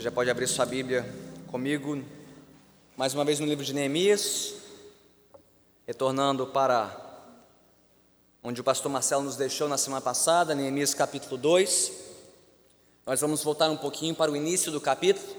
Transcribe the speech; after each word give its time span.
Você 0.00 0.04
já 0.04 0.10
pode 0.10 0.30
abrir 0.30 0.46
sua 0.46 0.64
Bíblia 0.64 1.04
comigo, 1.48 2.02
mais 2.96 3.12
uma 3.12 3.22
vez 3.22 3.38
no 3.38 3.44
livro 3.44 3.62
de 3.62 3.74
Neemias, 3.74 4.54
retornando 5.86 6.46
para 6.46 6.90
onde 8.42 8.62
o 8.62 8.64
pastor 8.64 8.90
Marcelo 8.90 9.24
nos 9.24 9.36
deixou 9.36 9.68
na 9.68 9.76
semana 9.76 10.00
passada, 10.00 10.54
Neemias 10.54 10.94
capítulo 10.94 11.36
2. 11.36 11.92
Nós 13.04 13.20
vamos 13.20 13.44
voltar 13.44 13.68
um 13.68 13.76
pouquinho 13.76 14.14
para 14.14 14.32
o 14.32 14.36
início 14.36 14.72
do 14.72 14.80
capítulo 14.80 15.36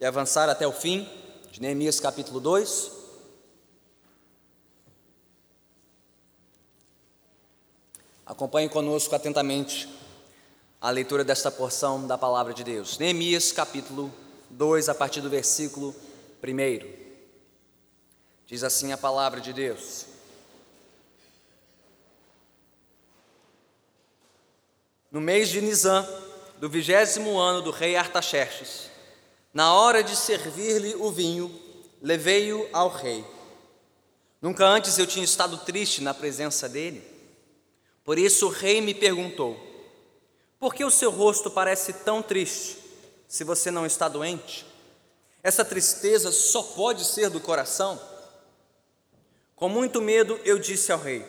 e 0.00 0.06
avançar 0.06 0.48
até 0.48 0.66
o 0.66 0.72
fim 0.72 1.06
de 1.52 1.60
Neemias 1.60 2.00
capítulo 2.00 2.40
2. 2.40 2.92
Acompanhe 8.24 8.70
conosco 8.70 9.14
atentamente 9.14 9.86
a 10.84 10.90
leitura 10.90 11.24
desta 11.24 11.50
porção 11.50 12.06
da 12.06 12.18
palavra 12.18 12.52
de 12.52 12.62
Deus. 12.62 12.98
Neemias 12.98 13.50
capítulo 13.50 14.12
2, 14.50 14.90
a 14.90 14.94
partir 14.94 15.22
do 15.22 15.30
versículo 15.30 15.96
1. 16.46 16.86
Diz 18.46 18.62
assim 18.62 18.92
a 18.92 18.98
palavra 18.98 19.40
de 19.40 19.50
Deus: 19.54 20.04
No 25.10 25.22
mês 25.22 25.48
de 25.48 25.62
Nisan, 25.62 26.06
do 26.60 26.68
vigésimo 26.68 27.38
ano 27.38 27.62
do 27.62 27.70
rei 27.70 27.96
Artaxerxes, 27.96 28.90
na 29.54 29.72
hora 29.72 30.04
de 30.04 30.14
servir-lhe 30.14 30.96
o 30.96 31.10
vinho, 31.10 31.50
levei-o 32.02 32.68
ao 32.74 32.90
rei. 32.90 33.24
Nunca 34.38 34.66
antes 34.66 34.98
eu 34.98 35.06
tinha 35.06 35.24
estado 35.24 35.56
triste 35.56 36.02
na 36.02 36.12
presença 36.12 36.68
dele. 36.68 37.02
Por 38.04 38.18
isso 38.18 38.48
o 38.48 38.50
rei 38.50 38.82
me 38.82 38.92
perguntou: 38.92 39.73
por 40.64 40.74
que 40.74 40.82
o 40.82 40.90
seu 40.90 41.10
rosto 41.10 41.50
parece 41.50 41.92
tão 41.92 42.22
triste 42.22 42.78
se 43.28 43.44
você 43.44 43.70
não 43.70 43.84
está 43.84 44.08
doente? 44.08 44.64
Essa 45.42 45.62
tristeza 45.62 46.32
só 46.32 46.62
pode 46.62 47.04
ser 47.04 47.28
do 47.28 47.38
coração? 47.38 48.00
Com 49.54 49.68
muito 49.68 50.00
medo 50.00 50.40
eu 50.42 50.58
disse 50.58 50.90
ao 50.90 50.98
rei: 50.98 51.22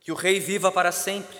Que 0.00 0.10
o 0.10 0.14
rei 0.14 0.40
viva 0.40 0.72
para 0.72 0.90
sempre. 0.90 1.36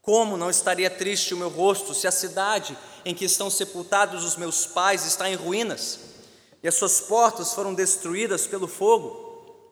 Como 0.00 0.38
não 0.38 0.48
estaria 0.48 0.88
triste 0.88 1.34
o 1.34 1.36
meu 1.36 1.50
rosto 1.50 1.92
se 1.92 2.06
a 2.06 2.10
cidade 2.10 2.74
em 3.04 3.14
que 3.14 3.26
estão 3.26 3.50
sepultados 3.50 4.24
os 4.24 4.36
meus 4.36 4.64
pais 4.64 5.04
está 5.04 5.28
em 5.28 5.34
ruínas 5.34 6.00
e 6.62 6.68
as 6.68 6.74
suas 6.74 7.02
portas 7.02 7.52
foram 7.52 7.74
destruídas 7.74 8.46
pelo 8.46 8.66
fogo? 8.66 9.62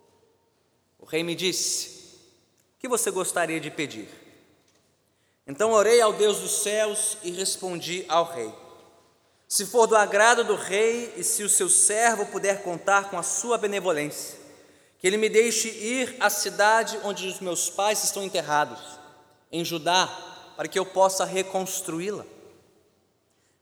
O 0.98 1.06
rei 1.06 1.22
me 1.22 1.34
disse: 1.34 1.88
O 2.76 2.78
que 2.78 2.88
você 2.88 3.10
gostaria 3.10 3.58
de 3.58 3.70
pedir? 3.70 4.17
Então 5.48 5.72
orei 5.72 5.98
ao 5.98 6.12
Deus 6.12 6.40
dos 6.40 6.62
céus 6.62 7.16
e 7.22 7.30
respondi 7.30 8.04
ao 8.06 8.30
rei: 8.30 8.52
Se 9.48 9.64
for 9.64 9.86
do 9.86 9.96
agrado 9.96 10.44
do 10.44 10.54
rei 10.54 11.14
e 11.16 11.24
se 11.24 11.42
o 11.42 11.48
seu 11.48 11.70
servo 11.70 12.26
puder 12.26 12.62
contar 12.62 13.08
com 13.08 13.18
a 13.18 13.22
sua 13.22 13.56
benevolência, 13.56 14.38
que 14.98 15.06
ele 15.06 15.16
me 15.16 15.30
deixe 15.30 15.70
ir 15.70 16.16
à 16.20 16.28
cidade 16.28 17.00
onde 17.02 17.26
os 17.26 17.40
meus 17.40 17.70
pais 17.70 18.04
estão 18.04 18.22
enterrados, 18.22 18.78
em 19.50 19.64
Judá, 19.64 20.06
para 20.54 20.68
que 20.68 20.78
eu 20.78 20.84
possa 20.84 21.24
reconstruí-la. 21.24 22.26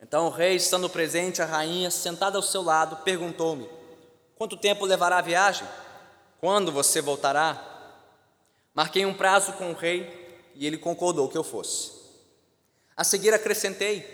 Então 0.03 0.27
o 0.27 0.31
rei, 0.31 0.57
estando 0.57 0.91
presente, 0.91 1.41
a 1.41 1.47
rainha, 1.47 1.91
sentada 1.91 2.37
ao 2.37 2.43
seu 2.43 2.63
lado, 2.63 2.97
perguntou-me: 3.05 3.71
Quanto 4.35 4.57
tempo 4.57 4.85
levará 4.85 5.19
a 5.19 5.23
viagem? 5.23 5.69
Quando 6.41 6.73
você 6.73 7.01
voltará? 7.01 7.63
Marquei 8.75 9.07
um 9.07 9.15
prazo 9.15 9.53
com 9.53 9.71
o 9.71 9.75
rei 9.75 10.26
e 10.59 10.67
ele 10.67 10.79
concordou 10.79 11.29
que 11.29 11.37
eu 11.37 11.45
fosse. 11.45 11.93
A 12.97 13.05
seguir 13.05 13.33
acrescentei: 13.35 14.05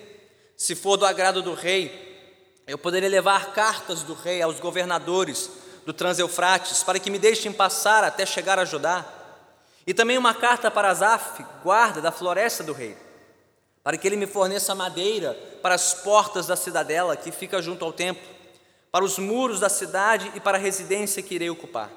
se 0.56 0.74
for 0.74 0.96
do 0.96 1.06
agrado 1.06 1.42
do 1.42 1.54
rei, 1.54 2.12
eu 2.66 2.78
poderia 2.78 3.08
levar 3.08 3.52
cartas 3.52 4.02
do 4.02 4.14
rei 4.14 4.42
aos 4.42 4.60
governadores 4.60 5.50
do 5.84 5.92
Transeufrates 5.92 6.82
para 6.82 6.98
que 6.98 7.10
me 7.10 7.18
deixem 7.18 7.52
passar 7.52 8.04
até 8.04 8.24
chegar 8.24 8.58
a 8.58 8.64
Judá, 8.64 9.04
e 9.86 9.92
também 9.92 10.16
uma 10.16 10.32
carta 10.32 10.70
para 10.70 10.90
Asaf, 10.90 11.44
guarda 11.62 12.00
da 12.00 12.12
floresta 12.12 12.62
do 12.62 12.72
rei, 12.72 12.96
para 13.82 13.96
que 13.96 14.06
ele 14.06 14.16
me 14.16 14.26
forneça 14.26 14.74
madeira 14.74 15.34
para 15.60 15.74
as 15.74 15.94
portas 15.94 16.46
da 16.46 16.54
cidadela 16.54 17.16
que 17.16 17.32
fica 17.32 17.60
junto 17.60 17.84
ao 17.84 17.92
templo, 17.92 18.22
para 18.92 19.04
os 19.04 19.18
muros 19.18 19.58
da 19.58 19.68
cidade 19.68 20.30
e 20.34 20.40
para 20.40 20.56
a 20.56 20.60
residência 20.60 21.22
que 21.22 21.34
irei 21.34 21.50
ocupar. 21.50 21.90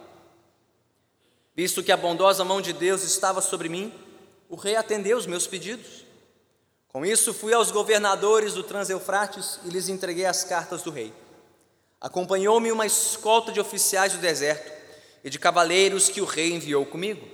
Visto 1.56 1.84
que 1.84 1.92
a 1.92 1.98
bondosa 1.98 2.44
mão 2.44 2.60
de 2.60 2.74
Deus 2.74 3.04
estava 3.04 3.42
sobre 3.42 3.70
mim, 3.70 3.94
o 4.50 4.56
rei 4.56 4.76
atendeu 4.76 5.18
os 5.18 5.26
meus 5.26 5.48
pedidos. 5.48 6.06
Com 6.88 7.06
isso, 7.06 7.34
fui 7.34 7.54
aos 7.54 7.72
governadores 7.72 8.54
do 8.54 8.64
Transeufrates 8.64 9.60
e 9.66 9.70
lhes 9.70 9.90
entreguei 9.90 10.26
as 10.26 10.44
cartas 10.44 10.82
do 10.82 10.92
rei. 10.92 11.14
Acompanhou-me 12.00 12.72
uma 12.72 12.86
escolta 12.86 13.52
de 13.52 13.60
oficiais 13.60 14.14
do 14.14 14.20
deserto 14.20 14.72
e 15.24 15.30
de 15.30 15.40
cavaleiros 15.40 16.08
que 16.08 16.22
o 16.22 16.26
rei 16.26 16.54
enviou 16.54 16.86
comigo. 16.86 17.28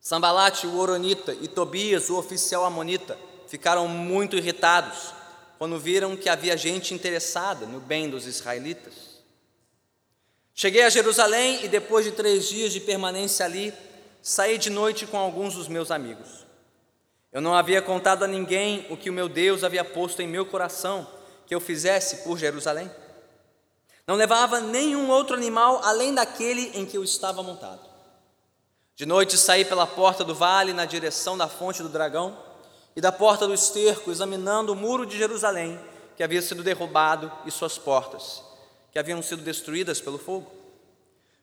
Sambalate, 0.00 0.66
o 0.66 0.78
Oronita, 0.78 1.36
e 1.40 1.48
Tobias, 1.48 2.08
o 2.08 2.16
oficial 2.16 2.64
amonita, 2.64 3.18
ficaram 3.48 3.88
muito 3.88 4.36
irritados 4.36 5.12
quando 5.58 5.78
viram 5.78 6.16
que 6.16 6.28
havia 6.28 6.56
gente 6.56 6.94
interessada 6.94 7.66
no 7.66 7.80
bem 7.80 8.08
dos 8.08 8.26
israelitas. 8.26 8.94
Cheguei 10.54 10.84
a 10.84 10.88
Jerusalém 10.88 11.64
e, 11.64 11.68
depois 11.68 12.04
de 12.04 12.12
três 12.12 12.48
dias 12.48 12.72
de 12.72 12.80
permanência 12.80 13.44
ali, 13.44 13.74
saí 14.26 14.58
de 14.58 14.70
noite 14.70 15.06
com 15.06 15.16
alguns 15.16 15.54
dos 15.54 15.68
meus 15.68 15.88
amigos. 15.88 16.44
Eu 17.30 17.40
não 17.40 17.54
havia 17.54 17.80
contado 17.80 18.24
a 18.24 18.26
ninguém 18.26 18.84
o 18.90 18.96
que 18.96 19.08
o 19.08 19.12
meu 19.12 19.28
Deus 19.28 19.62
havia 19.62 19.84
posto 19.84 20.20
em 20.20 20.26
meu 20.26 20.44
coração 20.44 21.06
que 21.46 21.54
eu 21.54 21.60
fizesse 21.60 22.24
por 22.24 22.36
Jerusalém. 22.36 22.90
Não 24.04 24.16
levava 24.16 24.60
nenhum 24.60 25.08
outro 25.10 25.36
animal 25.36 25.80
além 25.84 26.12
daquele 26.12 26.72
em 26.74 26.84
que 26.84 26.98
eu 26.98 27.04
estava 27.04 27.40
montado. 27.40 27.88
De 28.96 29.06
noite 29.06 29.38
saí 29.38 29.64
pela 29.64 29.86
porta 29.86 30.24
do 30.24 30.34
vale 30.34 30.72
na 30.72 30.86
direção 30.86 31.38
da 31.38 31.46
fonte 31.46 31.80
do 31.80 31.88
dragão 31.88 32.36
e 32.96 33.00
da 33.00 33.12
porta 33.12 33.46
do 33.46 33.54
esterco, 33.54 34.10
examinando 34.10 34.72
o 34.72 34.76
muro 34.76 35.06
de 35.06 35.16
Jerusalém, 35.16 35.78
que 36.16 36.22
havia 36.24 36.42
sido 36.42 36.64
derrubado, 36.64 37.30
e 37.44 37.50
suas 37.52 37.78
portas, 37.78 38.42
que 38.90 38.98
haviam 38.98 39.22
sido 39.22 39.42
destruídas 39.42 40.00
pelo 40.00 40.18
fogo. 40.18 40.50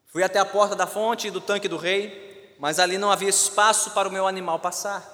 Fui 0.08 0.22
até 0.22 0.38
a 0.38 0.46
porta 0.46 0.76
da 0.76 0.86
fonte 0.86 1.30
e 1.30 1.32
do 1.32 1.40
tanque 1.40 1.70
do 1.70 1.78
rei, 1.78 2.33
mas 2.60 2.80
ali 2.80 2.98
não 2.98 3.12
havia 3.12 3.30
espaço 3.30 3.92
para 3.92 4.08
o 4.08 4.12
meu 4.12 4.28
animal 4.28 4.60
passar. 4.60 5.10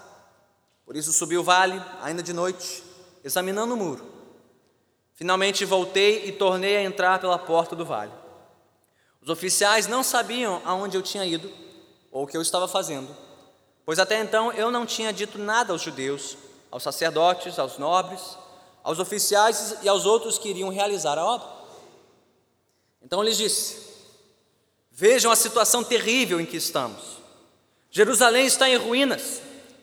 Por 0.86 0.96
isso 0.96 1.14
subi 1.14 1.38
o 1.38 1.44
vale, 1.44 1.82
ainda 2.02 2.24
de 2.24 2.34
noite, 2.34 2.84
examinando 3.24 3.74
o 3.74 3.78
muro. 3.78 4.06
Finalmente 5.14 5.66
voltei 5.66 6.26
e 6.26 6.32
tornei 6.32 6.78
a 6.78 6.84
entrar 6.84 7.20
pela 7.20 7.38
porta 7.38 7.76
do 7.76 7.86
vale. 7.86 8.12
Os 9.22 9.30
oficiais 9.30 9.86
não 9.86 10.02
sabiam 10.02 10.62
aonde 10.64 10.98
eu 10.98 11.02
tinha 11.02 11.26
ido 11.26 11.52
ou 12.12 12.24
o 12.24 12.28
que 12.28 12.38
eu 12.38 12.42
estava 12.42 12.68
fazendo, 12.68 13.16
pois 13.86 14.00
até 14.00 14.20
então 14.20 14.52
eu 14.54 14.72
não 14.72 14.86
tinha 14.86 15.14
dito 15.14 15.38
nada 15.38 15.74
aos 15.74 15.82
judeus, 15.82 16.38
aos 16.72 16.82
sacerdotes, 16.82 17.60
aos 17.60 17.78
nobres, 17.78 18.38
aos 18.84 18.98
oficiais 18.98 19.76
e 19.84 19.90
aos 19.90 20.06
outros 20.06 20.38
que 20.38 20.50
iriam 20.50 20.70
realizar 20.70 21.18
a 21.18 21.26
obra. 21.26 21.48
Então 23.02 23.22
lhes 23.22 23.38
disse: 23.38 23.90
Vejam 24.90 25.32
a 25.32 25.36
situação 25.36 25.84
terrível 25.84 26.40
em 26.40 26.46
que 26.46 26.58
estamos. 26.58 27.19
Jerusalém 27.92 28.46
está 28.46 28.70
em 28.70 28.76
ruínas 28.76 29.42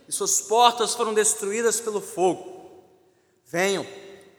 e 0.09 0.13
suas 0.13 0.41
portas 0.41 0.95
foram 0.95 1.13
destruídas 1.13 1.81
pelo 1.81 2.01
fogo. 2.01 2.85
Venham, 3.45 3.87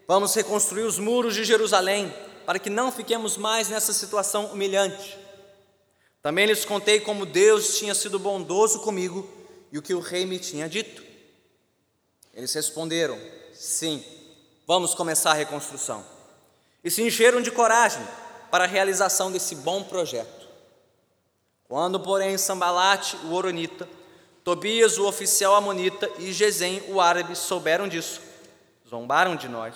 vamos 0.07 0.33
reconstruir 0.33 0.83
os 0.83 0.97
muros 0.97 1.35
de 1.35 1.43
Jerusalém 1.43 2.13
para 2.45 2.59
que 2.59 2.69
não 2.69 2.91
fiquemos 2.91 3.35
mais 3.35 3.67
nessa 3.67 3.91
situação 3.91 4.45
humilhante. 4.47 5.17
Também 6.21 6.45
lhes 6.45 6.63
contei 6.63 6.99
como 6.99 7.25
Deus 7.25 7.77
tinha 7.77 7.93
sido 7.93 8.17
bondoso 8.17 8.79
comigo 8.79 9.27
e 9.71 9.77
o 9.77 9.81
que 9.81 9.93
o 9.93 9.99
rei 9.99 10.25
me 10.25 10.39
tinha 10.39 10.67
dito. 10.69 11.03
Eles 12.33 12.53
responderam: 12.53 13.19
Sim, 13.53 14.03
vamos 14.65 14.93
começar 14.93 15.31
a 15.31 15.35
reconstrução. 15.35 16.05
E 16.83 16.89
se 16.89 17.01
encheram 17.01 17.41
de 17.41 17.51
coragem 17.51 18.05
para 18.49 18.63
a 18.63 18.67
realização 18.67 19.31
desse 19.31 19.55
bom 19.55 19.83
projeto. 19.83 20.46
Quando, 21.67 21.99
porém, 21.99 22.37
Sambalate, 22.37 23.17
o 23.25 23.33
Oronita, 23.33 23.87
Tobias, 24.43 24.97
o 24.97 25.05
oficial 25.05 25.55
amonita, 25.55 26.09
e 26.17 26.31
Gesem, 26.31 26.81
o 26.87 27.01
árabe, 27.01 27.35
souberam 27.35 27.87
disso, 27.87 28.21
zombaram 28.87 29.35
de 29.35 29.49
nós, 29.49 29.75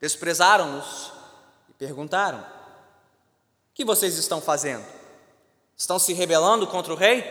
desprezaram-nos 0.00 1.12
e 1.68 1.72
perguntaram: 1.74 2.38
O 2.38 3.74
que 3.74 3.84
vocês 3.84 4.16
estão 4.16 4.40
fazendo? 4.40 4.84
Estão 5.76 5.98
se 5.98 6.14
rebelando 6.14 6.66
contra 6.66 6.92
o 6.92 6.96
rei? 6.96 7.22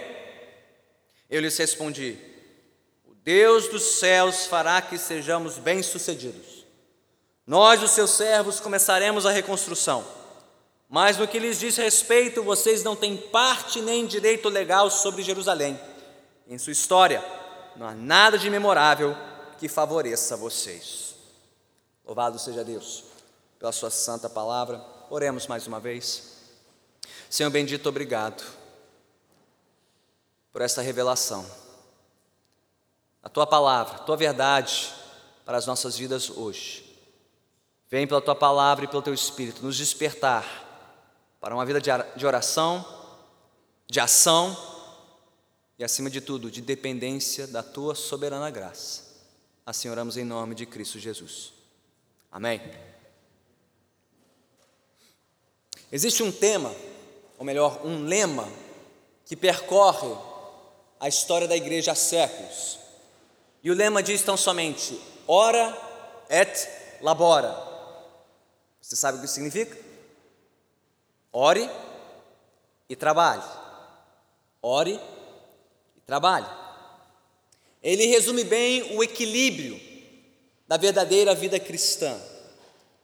Eu 1.28 1.42
lhes 1.42 1.58
respondi: 1.58 2.20
O 3.08 3.16
Deus 3.16 3.68
dos 3.68 3.84
céus 3.84 4.46
fará 4.46 4.80
que 4.80 5.00
sejamos 5.00 5.58
bem-sucedidos. 5.58 6.64
Nós, 7.48 7.82
os 7.82 7.92
seus 7.92 8.12
servos, 8.12 8.60
começaremos 8.60 9.26
a 9.26 9.32
reconstrução 9.32 10.21
mas 10.92 11.18
no 11.18 11.26
que 11.26 11.40
lhes 11.40 11.58
diz 11.58 11.78
respeito, 11.78 12.44
vocês 12.44 12.84
não 12.84 12.98
têm 12.98 13.16
parte 13.16 13.80
nem 13.80 14.06
direito 14.06 14.50
legal 14.50 14.92
sobre 14.92 15.24
Jerusalém. 15.24 15.80
Em 16.46 16.58
sua 16.58 16.74
história, 16.74 17.24
não 17.78 17.88
há 17.88 17.96
nada 17.96 18.38
de 18.38 18.50
memorável 18.50 19.16
que 19.58 19.70
favoreça 19.70 20.36
vocês. 20.36 21.16
Louvado 22.06 22.38
seja 22.38 22.62
Deus 22.62 23.06
pela 23.58 23.72
Sua 23.72 23.90
santa 23.90 24.30
palavra. 24.30 24.86
Oremos 25.10 25.48
mais 25.48 25.66
uma 25.66 25.80
vez. 25.80 26.42
Senhor 27.30 27.50
bendito, 27.50 27.88
obrigado 27.88 28.44
por 30.52 30.62
esta 30.62 30.82
revelação. 30.82 31.50
A 33.24 33.30
Tua 33.30 33.48
palavra, 33.48 33.96
a 33.96 34.00
Tua 34.00 34.18
verdade 34.18 34.94
para 35.46 35.56
as 35.56 35.66
nossas 35.66 35.98
vidas 35.98 36.30
hoje. 36.30 37.00
Vem 37.90 38.06
pela 38.06 38.20
Tua 38.20 38.36
palavra 38.36 38.84
e 38.84 38.88
pelo 38.90 39.02
Teu 39.02 39.14
Espírito 39.14 39.64
nos 39.64 39.78
despertar 39.78 40.61
para 41.42 41.56
uma 41.56 41.66
vida 41.66 41.82
de 41.82 42.26
oração, 42.26 42.86
de 43.88 44.00
ação 44.00 44.56
e, 45.78 45.84
acima 45.84 46.08
de 46.08 46.22
tudo, 46.22 46.52
de 46.52 46.62
dependência 46.62 47.48
da 47.48 47.64
Tua 47.64 47.96
soberana 47.96 48.52
graça. 48.52 49.02
Assim 49.66 49.90
oramos 49.90 50.18
em 50.18 50.24
nome 50.24 50.54
de 50.54 50.68
Cristo 50.68 51.00
Jesus. 51.00 51.52
Amém. 52.32 52.62
Existe 55.92 56.22
um 56.22 56.32
tema, 56.32 56.74
ou 57.40 57.44
melhor, 57.44 57.84
um 57.84 58.06
lema, 58.06 58.48
que 59.26 59.36
percorre 59.36 60.16
a 61.00 61.08
história 61.08 61.48
da 61.48 61.58
igreja 61.58 61.94
há 61.94 61.96
séculos. 61.96 62.78
E 63.64 63.72
o 63.72 63.74
lema 63.74 64.04
diz 64.04 64.22
tão 64.22 64.38
somente: 64.38 65.02
ora 65.28 65.76
et 66.30 66.70
labora. 67.02 67.58
Você 68.80 68.96
sabe 68.96 69.18
o 69.18 69.22
que 69.22 69.28
significa? 69.28 69.91
Ore 71.32 71.70
e 72.90 72.96
trabalhe. 72.96 73.44
Ore 74.62 75.00
e 75.98 76.02
trabalhe. 76.06 76.48
Ele 77.82 78.06
resume 78.06 78.44
bem 78.44 78.96
o 78.96 79.04
equilíbrio 79.04 79.80
da 80.68 80.78
verdadeira 80.78 81.34
vida 81.34 81.60
cristã. 81.60 82.20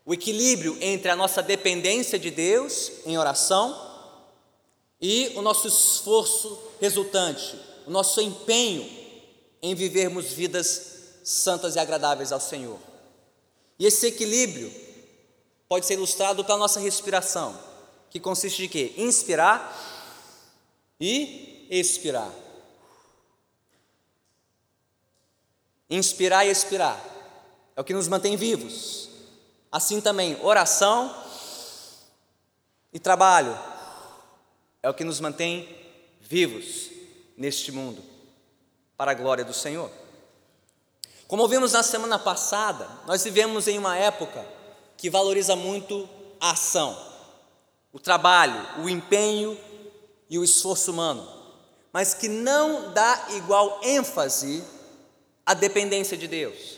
O 0.06 0.14
equilíbrio 0.14 0.78
entre 0.82 1.10
a 1.10 1.16
nossa 1.16 1.42
dependência 1.42 2.18
de 2.18 2.32
Deus 2.32 2.92
em 3.06 3.18
oração 3.18 3.88
e 5.02 5.34
o 5.36 5.42
nosso 5.42 5.68
esforço 5.68 6.58
resultante, 6.80 7.60
o 7.86 7.92
nosso 7.92 8.22
empenho 8.22 8.90
em 9.62 9.76
vivermos 9.76 10.32
vidas 10.32 10.98
santas 11.24 11.76
e 11.76 11.80
agradáveis 11.80 12.32
ao 12.32 12.40
Senhor. 12.40 12.80
E 13.78 13.86
esse 13.86 14.08
equilíbrio 14.08 14.72
pode 15.68 15.86
ser 15.86 15.96
ilustrado 15.96 16.44
pela 16.46 16.58
nossa 16.58 16.80
respiração, 16.80 17.58
que 18.18 18.24
consiste 18.24 18.64
de 18.64 18.68
quê? 18.68 18.94
Inspirar 18.98 19.76
e 21.00 21.68
expirar. 21.70 22.32
Inspirar 25.90 26.46
e 26.46 26.50
expirar 26.50 27.00
é 27.76 27.82
o 27.82 27.84
que 27.84 27.94
nos 27.94 28.08
mantém 28.08 28.36
vivos. 28.36 29.10
Assim 29.72 30.02
também, 30.02 30.38
oração 30.44 31.16
e 32.92 33.00
trabalho 33.00 33.58
é 34.82 34.90
o 34.90 34.94
que 34.94 35.04
nos 35.04 35.20
mantém 35.20 35.78
vivos 36.20 36.90
neste 37.38 37.72
mundo, 37.72 38.04
para 38.98 39.12
a 39.12 39.14
glória 39.14 39.46
do 39.46 39.54
Senhor. 39.54 39.92
Como 41.28 41.48
vimos 41.48 41.74
na 41.74 41.84
semana 41.84 42.18
passada, 42.18 42.88
nós 43.06 43.24
vivemos 43.24 43.68
em 43.68 43.78
uma 43.78 43.96
época 43.96 44.44
que 44.98 45.10
valoriza 45.10 45.56
muito 45.56 46.10
a 46.40 46.52
ação, 46.52 47.07
o 47.98 48.00
trabalho, 48.00 48.84
o 48.84 48.88
empenho 48.88 49.60
e 50.30 50.38
o 50.38 50.44
esforço 50.44 50.92
humano, 50.92 51.28
mas 51.92 52.14
que 52.14 52.28
não 52.28 52.94
dá 52.94 53.26
igual 53.30 53.80
ênfase 53.84 54.64
à 55.44 55.56
dependência 55.56 56.16
de 56.16 56.28
Deus 56.28 56.78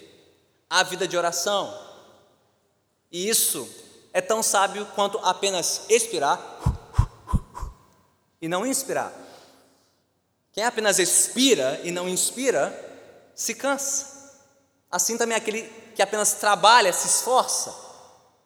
a 0.69 0.81
vida 0.81 1.05
de 1.05 1.17
oração. 1.17 1.77
E 3.11 3.27
isso 3.27 3.67
é 4.13 4.21
tão 4.21 4.41
sábio 4.41 4.85
quanto 4.95 5.17
apenas 5.17 5.81
expirar 5.89 6.39
e 8.41 8.47
não 8.47 8.65
inspirar. 8.65 9.11
Quem 10.53 10.63
apenas 10.63 10.99
expira 10.99 11.81
e 11.83 11.91
não 11.91 12.07
inspira, 12.07 12.73
se 13.35 13.53
cansa. 13.55 14.39
Assim 14.89 15.17
também 15.17 15.35
aquele 15.35 15.63
que 15.93 16.01
apenas 16.01 16.35
trabalha, 16.35 16.93
se 16.93 17.07
esforça, 17.07 17.75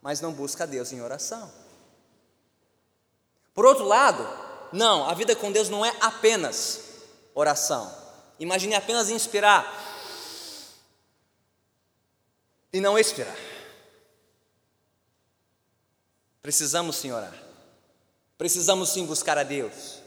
mas 0.01 0.19
não 0.19 0.33
busca 0.33 0.65
Deus 0.65 0.91
em 0.91 1.03
oração. 1.03 1.62
Por 3.53 3.65
outro 3.65 3.85
lado, 3.85 4.27
não, 4.71 5.07
a 5.07 5.13
vida 5.13 5.35
com 5.35 5.51
Deus 5.51 5.69
não 5.69 5.85
é 5.85 5.95
apenas 6.01 6.81
oração. 7.33 7.93
Imagine 8.39 8.75
apenas 8.75 9.09
inspirar 9.09 9.71
e 12.73 12.81
não 12.81 12.97
expirar. 12.97 13.37
Precisamos 16.41 16.95
sim 16.97 17.11
orar. 17.11 17.33
Precisamos 18.37 18.89
sim 18.89 19.05
buscar 19.05 19.37
a 19.37 19.43
Deus. 19.43 19.99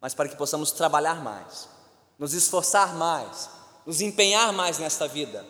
Mas 0.00 0.12
para 0.12 0.28
que 0.28 0.36
possamos 0.36 0.72
trabalhar 0.72 1.22
mais, 1.22 1.68
nos 2.18 2.34
esforçar 2.34 2.94
mais, 2.94 3.48
nos 3.86 4.00
empenhar 4.00 4.52
mais 4.52 4.78
nesta 4.78 5.06
vida, 5.06 5.46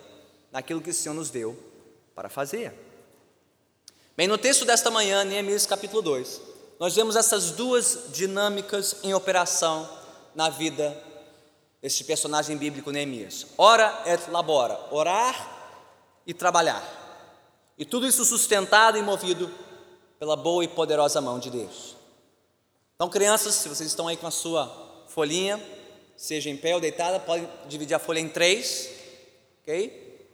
naquilo 0.51 0.81
que 0.81 0.91
o 0.91 0.93
Senhor 0.93 1.15
nos 1.15 1.29
deu 1.29 1.57
para 2.13 2.29
fazer. 2.29 2.73
Bem, 4.15 4.27
no 4.27 4.37
texto 4.37 4.65
desta 4.65 4.91
manhã, 4.91 5.23
Neemias 5.23 5.65
capítulo 5.65 6.01
2, 6.01 6.50
nós 6.81 6.95
vemos 6.95 7.15
essas 7.15 7.51
duas 7.51 8.05
dinâmicas 8.11 8.95
em 9.03 9.13
operação 9.13 9.87
na 10.33 10.49
vida 10.49 10.99
deste 11.79 12.03
personagem 12.03 12.57
bíblico 12.57 12.89
Neemias. 12.89 13.45
Ora 13.55 14.01
et 14.03 14.31
labora, 14.31 14.79
orar 14.89 15.85
e 16.25 16.33
trabalhar. 16.33 16.81
E 17.77 17.85
tudo 17.85 18.07
isso 18.07 18.25
sustentado 18.25 18.97
e 18.97 19.03
movido 19.03 19.53
pela 20.17 20.35
boa 20.35 20.63
e 20.63 20.67
poderosa 20.67 21.21
mão 21.21 21.37
de 21.37 21.51
Deus. 21.51 21.95
Então, 22.95 23.07
crianças, 23.07 23.53
se 23.53 23.69
vocês 23.69 23.87
estão 23.87 24.07
aí 24.07 24.17
com 24.17 24.25
a 24.25 24.31
sua 24.31 25.05
folhinha, 25.07 25.63
seja 26.17 26.49
em 26.49 26.57
pé 26.57 26.73
ou 26.73 26.81
deitada, 26.81 27.19
pode 27.19 27.47
dividir 27.67 27.93
a 27.93 27.99
folha 27.99 28.19
em 28.19 28.27
três, 28.27 28.89
ok? 29.61 30.27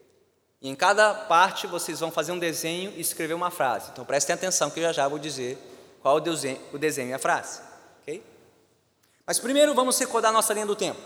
E 0.62 0.70
em 0.70 0.76
cada 0.76 1.14
parte 1.14 1.68
vocês 1.68 2.00
vão 2.00 2.10
fazer 2.10 2.32
um 2.32 2.40
desenho 2.40 2.94
e 2.96 3.02
escrever 3.02 3.34
uma 3.34 3.52
frase. 3.52 3.90
Então 3.92 4.06
prestem 4.06 4.34
atenção 4.34 4.70
que 4.70 4.80
eu 4.80 4.84
já 4.84 4.94
já 4.94 5.08
vou 5.10 5.20
dizer 5.20 5.76
qual 6.02 6.18
o 6.18 6.78
desenho, 6.78 7.10
e 7.10 7.14
a 7.14 7.20
frase, 7.20 7.62
ok? 8.02 8.24
Mas 9.26 9.40
primeiro 9.40 9.74
vamos 9.74 10.00
recordar 10.00 10.32
nossa 10.32 10.54
linha 10.54 10.66
do 10.66 10.76
tempo, 10.76 11.00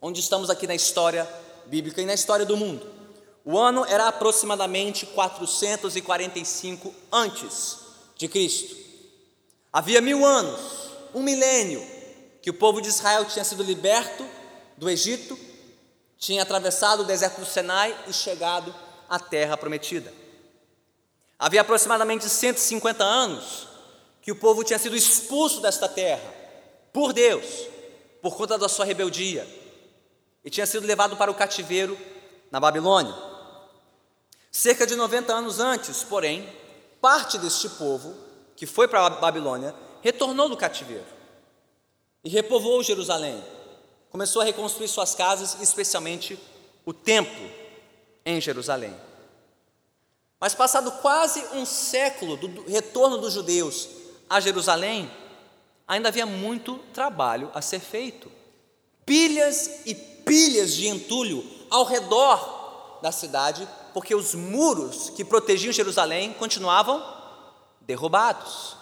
onde 0.00 0.20
estamos 0.20 0.50
aqui 0.50 0.66
na 0.66 0.74
história 0.74 1.28
bíblica 1.66 2.00
e 2.00 2.06
na 2.06 2.14
história 2.14 2.44
do 2.44 2.56
mundo. 2.56 2.86
O 3.44 3.58
ano 3.58 3.84
era 3.86 4.08
aproximadamente 4.08 5.04
445 5.06 6.94
antes 7.12 7.78
de 8.16 8.28
Cristo. 8.28 8.76
Havia 9.72 10.00
mil 10.00 10.24
anos, 10.24 10.60
um 11.14 11.22
milênio, 11.22 11.84
que 12.40 12.50
o 12.50 12.54
povo 12.54 12.80
de 12.80 12.88
Israel 12.88 13.24
tinha 13.24 13.44
sido 13.44 13.62
liberto 13.62 14.24
do 14.76 14.88
Egito, 14.88 15.38
tinha 16.18 16.42
atravessado 16.42 17.00
o 17.00 17.04
deserto 17.04 17.40
do 17.40 17.46
Sinai 17.46 17.94
e 18.06 18.12
chegado 18.12 18.74
à 19.08 19.18
terra 19.18 19.56
prometida. 19.56 20.12
Havia 21.38 21.60
aproximadamente 21.60 22.28
150 22.28 23.02
anos 23.02 23.73
que 24.24 24.32
o 24.32 24.36
povo 24.36 24.64
tinha 24.64 24.78
sido 24.78 24.96
expulso 24.96 25.60
desta 25.60 25.86
terra 25.86 26.32
por 26.94 27.12
Deus, 27.12 27.44
por 28.22 28.34
conta 28.34 28.56
da 28.56 28.70
sua 28.70 28.86
rebeldia, 28.86 29.46
e 30.42 30.48
tinha 30.48 30.64
sido 30.64 30.86
levado 30.86 31.14
para 31.14 31.30
o 31.30 31.34
cativeiro 31.34 31.98
na 32.50 32.58
Babilônia. 32.58 33.14
Cerca 34.50 34.86
de 34.86 34.96
90 34.96 35.30
anos 35.30 35.60
antes, 35.60 36.02
porém, 36.02 36.48
parte 37.02 37.36
deste 37.36 37.68
povo, 37.68 38.16
que 38.56 38.64
foi 38.64 38.88
para 38.88 39.04
a 39.04 39.10
Babilônia, 39.10 39.74
retornou 40.00 40.48
do 40.48 40.56
cativeiro 40.56 41.04
e 42.24 42.30
repovoou 42.30 42.82
Jerusalém. 42.82 43.44
Começou 44.08 44.40
a 44.40 44.44
reconstruir 44.46 44.88
suas 44.88 45.14
casas, 45.14 45.60
especialmente 45.60 46.38
o 46.86 46.94
templo 46.94 47.50
em 48.24 48.40
Jerusalém. 48.40 48.96
Mas, 50.40 50.54
passado 50.54 50.90
quase 51.02 51.44
um 51.52 51.66
século 51.66 52.38
do 52.38 52.64
retorno 52.70 53.18
dos 53.18 53.34
judeus 53.34 54.02
a 54.28 54.40
Jerusalém, 54.40 55.10
ainda 55.86 56.08
havia 56.08 56.26
muito 56.26 56.78
trabalho 56.92 57.50
a 57.54 57.60
ser 57.60 57.80
feito. 57.80 58.30
Pilhas 59.04 59.80
e 59.84 59.94
pilhas 59.94 60.74
de 60.74 60.88
entulho 60.88 61.44
ao 61.70 61.84
redor 61.84 63.00
da 63.02 63.12
cidade 63.12 63.68
porque 63.92 64.14
os 64.14 64.34
muros 64.34 65.10
que 65.10 65.24
protegiam 65.24 65.72
Jerusalém 65.72 66.32
continuavam 66.32 67.02
derrubados, 67.80 68.76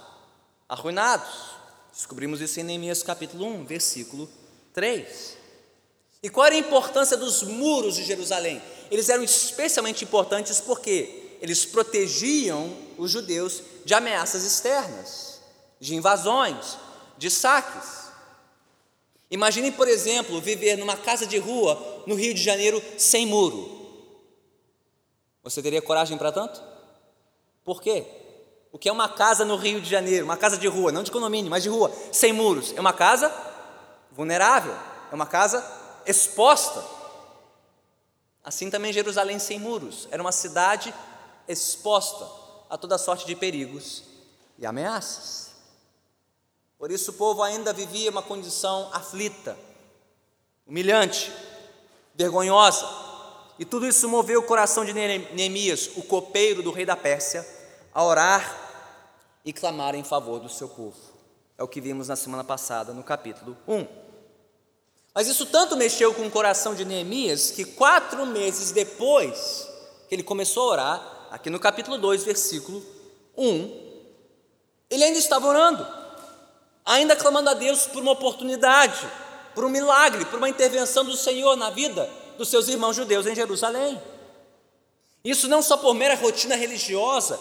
arruinados. 0.69 1.53
Descobrimos 1.93 2.41
isso 2.41 2.59
em 2.61 2.63
Neemias 2.63 3.03
capítulo 3.03 3.47
1, 3.47 3.65
versículo 3.67 4.29
3. 4.73 5.37
E 6.23 6.31
qual 6.31 6.47
era 6.47 6.55
a 6.55 6.59
importância 6.59 7.17
dos 7.17 7.43
muros 7.43 7.97
de 7.97 8.05
Jerusalém? 8.05 8.63
Eles 8.91 9.09
eram 9.09 9.23
especialmente 9.23 10.05
importantes 10.05 10.61
porque 10.61 11.37
eles 11.43 11.65
protegiam 11.65 12.75
os 12.97 13.11
judeus 13.11 13.63
de 13.85 13.93
ameaças 13.93 14.45
externas, 14.45 15.32
de 15.83 15.97
invasões, 15.97 16.79
de 17.19 17.29
saques. 17.29 18.12
Imagine, 19.29 19.73
por 19.73 19.89
exemplo, 19.89 20.41
viver 20.41 20.79
numa 20.79 20.97
casa 20.97 21.27
de 21.27 21.39
rua 21.39 22.05
no 22.07 22.15
Rio 22.15 22.33
de 22.33 22.41
Janeiro 22.41 22.81
sem 22.97 23.27
muro. 23.27 23.81
Você 25.43 25.61
teria 25.61 25.83
coragem 25.83 26.17
para 26.17 26.31
tanto? 26.31 26.62
Por 27.65 27.83
quê? 27.83 28.07
O 28.71 28.79
que 28.79 28.89
é 28.89 28.93
uma 28.93 29.09
casa 29.09 29.45
no 29.45 29.57
Rio 29.57 29.81
de 29.81 29.91
Janeiro, 29.91 30.25
uma 30.25 30.37
casa 30.37 30.57
de 30.57 30.69
rua, 30.69 30.93
não 30.93 31.03
de 31.03 31.11
condomínio, 31.11 31.51
mas 31.51 31.65
de 31.65 31.69
rua, 31.69 31.93
sem 32.12 32.33
muros? 32.33 32.73
É 32.77 32.81
uma 32.81 32.93
casa 32.93 33.35
vulnerável, 34.12 34.77
é 35.11 35.15
uma 35.15 35.27
casa 35.27 35.67
exposta. 36.07 36.81
Assim 38.45 38.71
também 38.71 38.93
Jerusalém 38.93 39.41
sem 39.41 39.59
muros, 39.59 40.07
era 40.12 40.23
uma 40.23 40.33
cidade 40.33 40.95
exposta 41.49 42.25
a 42.71 42.79
toda 42.79 42.97
sorte 42.99 43.27
de 43.27 43.35
perigos 43.35 44.05
e 44.57 44.65
ameaças. 44.65 45.52
Por 46.83 46.91
isso 46.91 47.12
o 47.12 47.15
povo 47.15 47.45
ainda 47.45 47.73
vivia 47.73 48.11
uma 48.11 48.23
condição 48.23 48.91
aflita, 48.93 49.57
humilhante, 50.67 51.33
vergonhosa. 52.12 52.85
E 53.57 53.65
tudo 53.65 53.87
isso 53.87 54.09
moveu 54.09 54.41
o 54.41 54.43
coração 54.43 54.85
de 54.85 54.93
Neemias, 54.93 55.91
o 55.95 56.03
copeiro 56.03 56.61
do 56.61 56.73
rei 56.73 56.85
da 56.85 56.97
Pérsia, 56.97 57.47
a 57.95 58.03
orar 58.03 58.59
e 59.45 59.53
clamar 59.53 59.95
em 59.95 60.03
favor 60.03 60.41
do 60.41 60.49
seu 60.49 60.69
povo. 60.69 60.97
É 61.57 61.62
o 61.62 61.69
que 61.69 61.81
vimos 61.81 62.09
na 62.09 62.17
semana 62.17 62.43
passada, 62.43 62.93
no 62.93 63.05
capítulo 63.05 63.57
1. 63.69 63.87
Mas 65.15 65.29
isso 65.29 65.47
tanto 65.47 65.77
mexeu 65.77 66.12
com 66.12 66.27
o 66.27 66.31
coração 66.33 66.75
de 66.75 66.85
Neemias 66.85 67.53
que 67.53 67.65
quatro 67.65 68.27
meses 68.27 68.73
depois 68.73 69.69
que 70.09 70.17
ele 70.17 70.25
começou 70.25 70.65
a 70.65 70.73
orar, 70.73 71.29
aqui 71.31 71.49
no 71.49 71.61
capítulo 71.61 71.97
2, 71.97 72.25
versículo 72.25 72.85
1, 73.39 73.93
ele 74.91 75.05
ainda 75.05 75.19
estava 75.21 75.47
orando 75.47 76.02
ainda 76.85 77.17
clamando 77.17 77.51
a 77.51 77.55
Deus 77.55 77.87
por 77.87 78.03
uma 78.03 78.12
oportunidade, 78.12 79.07
por 79.55 79.65
um 79.65 79.69
milagre, 79.69 80.25
por 80.25 80.39
uma 80.39 80.49
intervenção 80.49 81.05
do 81.05 81.17
Senhor 81.17 81.57
na 81.57 81.71
vida 81.71 82.09
dos 82.39 82.49
seus 82.49 82.69
irmãos 82.69 82.97
judeus 82.97 83.27
em 83.27 83.35
Jerusalém. 83.35 84.01
Isso 85.25 85.49
não 85.49 85.62
só 85.62 85.77
por 85.77 85.95
mera 85.95 86.15
rotina 86.15 86.57
religiosa, 86.57 87.39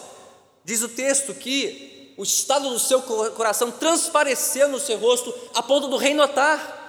diz 0.64 0.82
o 0.82 0.88
texto 0.88 1.34
que 1.34 2.14
o 2.16 2.22
estado 2.22 2.68
do 2.68 2.78
seu 2.78 3.02
coração 3.02 3.70
transpareceu 3.70 4.68
no 4.68 4.78
seu 4.78 4.98
rosto 4.98 5.34
a 5.54 5.62
ponto 5.62 5.88
do 5.88 5.96
rei 5.96 6.14
notar. 6.14 6.80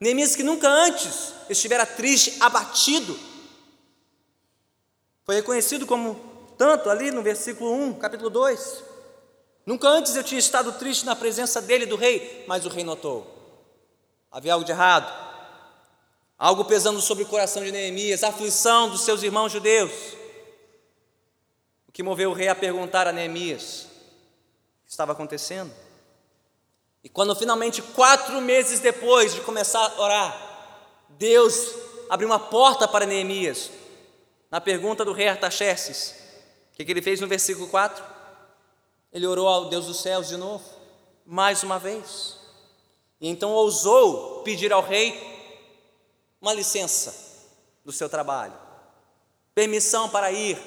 Neemias 0.00 0.34
que 0.34 0.42
nunca 0.42 0.68
antes 0.68 1.32
estivera 1.48 1.84
triste, 1.84 2.36
abatido, 2.40 3.18
foi 5.24 5.36
reconhecido 5.36 5.86
como 5.86 6.20
tanto 6.58 6.90
ali 6.90 7.10
no 7.10 7.22
versículo 7.22 7.72
1, 7.72 7.94
capítulo 7.94 8.28
2. 8.28 8.93
Nunca 9.66 9.88
antes 9.88 10.14
eu 10.14 10.22
tinha 10.22 10.38
estado 10.38 10.72
triste 10.72 11.06
na 11.06 11.16
presença 11.16 11.62
dele, 11.62 11.86
do 11.86 11.96
rei, 11.96 12.44
mas 12.46 12.66
o 12.66 12.68
rei 12.68 12.84
notou. 12.84 13.26
Havia 14.30 14.52
algo 14.52 14.64
de 14.64 14.72
errado, 14.72 15.10
algo 16.38 16.64
pesando 16.64 17.00
sobre 17.00 17.24
o 17.24 17.26
coração 17.26 17.64
de 17.64 17.72
Neemias, 17.72 18.22
a 18.22 18.28
aflição 18.28 18.90
dos 18.90 19.02
seus 19.02 19.22
irmãos 19.22 19.52
judeus. 19.52 19.92
O 21.88 21.92
que 21.92 22.02
moveu 22.02 22.30
o 22.30 22.34
rei 22.34 22.48
a 22.48 22.54
perguntar 22.54 23.06
a 23.06 23.12
Neemias 23.12 23.86
o 24.82 24.84
que 24.84 24.90
estava 24.90 25.12
acontecendo. 25.12 25.72
E 27.02 27.08
quando 27.08 27.34
finalmente, 27.34 27.80
quatro 27.80 28.40
meses 28.40 28.80
depois 28.80 29.34
de 29.34 29.40
começar 29.42 29.80
a 29.80 30.00
orar, 30.00 30.44
Deus 31.10 31.74
abriu 32.10 32.28
uma 32.28 32.38
porta 32.38 32.86
para 32.86 33.06
Neemias. 33.06 33.70
Na 34.50 34.60
pergunta 34.60 35.04
do 35.04 35.12
rei 35.12 35.28
Artaxerxes, 35.28 36.14
o 36.72 36.76
que, 36.76 36.84
que 36.84 36.92
ele 36.92 37.02
fez 37.02 37.20
no 37.20 37.26
versículo 37.26 37.68
4? 37.68 38.13
Ele 39.14 39.28
orou 39.28 39.46
ao 39.46 39.66
Deus 39.66 39.86
dos 39.86 40.00
céus 40.00 40.26
de 40.26 40.36
novo, 40.36 40.64
mais 41.24 41.62
uma 41.62 41.78
vez. 41.78 42.36
E 43.20 43.28
então 43.28 43.52
ousou 43.52 44.42
pedir 44.42 44.72
ao 44.72 44.82
rei 44.82 45.16
uma 46.42 46.52
licença 46.52 47.14
do 47.84 47.92
seu 47.92 48.08
trabalho, 48.08 48.54
permissão 49.54 50.08
para 50.08 50.32
ir 50.32 50.60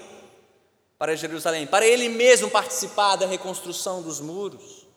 para 0.97 1.15
Jerusalém, 1.15 1.67
para 1.67 1.85
ele 1.85 2.07
mesmo 2.07 2.49
participar 2.49 3.17
da 3.17 3.27
reconstrução 3.27 4.01
dos 4.01 4.21
muros. 4.21 4.87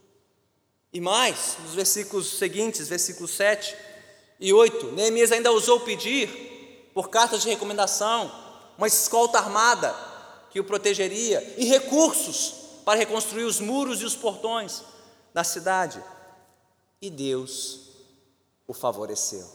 E 0.93 1.01
mais, 1.01 1.57
nos 1.63 1.75
versículos 1.75 2.39
seguintes, 2.39 2.89
versículos 2.89 3.33
7 3.33 3.77
e 4.39 4.53
8, 4.53 4.93
Neemias 4.93 5.33
ainda 5.33 5.51
ousou 5.51 5.81
pedir, 5.81 6.91
por 6.95 7.11
cartas 7.11 7.43
de 7.43 7.49
recomendação, 7.49 8.33
uma 8.79 8.87
escolta 8.87 9.39
armada 9.39 9.95
que 10.51 10.61
o 10.61 10.65
protegeria 10.65 11.55
e 11.59 11.67
recursos 11.67 12.60
para 12.85 12.99
reconstruir 12.99 13.45
os 13.45 13.61
muros 13.61 14.01
e 14.01 14.05
os 14.05 14.17
portões 14.17 14.83
da 15.33 15.45
cidade. 15.45 16.03
E 17.01 17.11
Deus 17.11 17.89
o 18.67 18.75
favoreceu. 18.75 19.47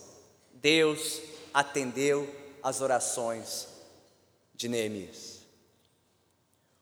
Deus 0.53 1.21
atendeu 1.53 2.33
às 2.61 2.81
orações 2.81 3.67
de 4.53 4.67
Neemias. 4.67 5.41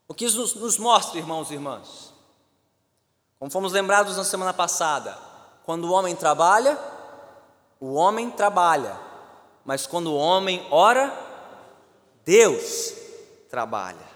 O 0.08 0.14
que 0.14 0.26
isso 0.26 0.60
nos 0.60 0.78
mostra, 0.78 1.20
irmãos 1.20 1.50
e 1.50 1.56
irmãs? 1.56 2.14
Como 3.40 3.52
fomos 3.52 3.74
lembrados 3.74 4.16
na 4.16 4.24
semana 4.24 4.54
passada, 4.54 5.18
quando 5.66 5.86
o 5.86 5.92
homem 5.92 6.16
trabalha, 6.16 6.80
o 7.80 7.94
homem 7.94 8.30
trabalha, 8.32 8.98
mas 9.66 9.86
quando 9.86 10.08
o 10.08 10.16
homem 10.16 10.66
ora, 10.72 11.12
Deus 12.24 12.94
trabalha. 13.50 14.13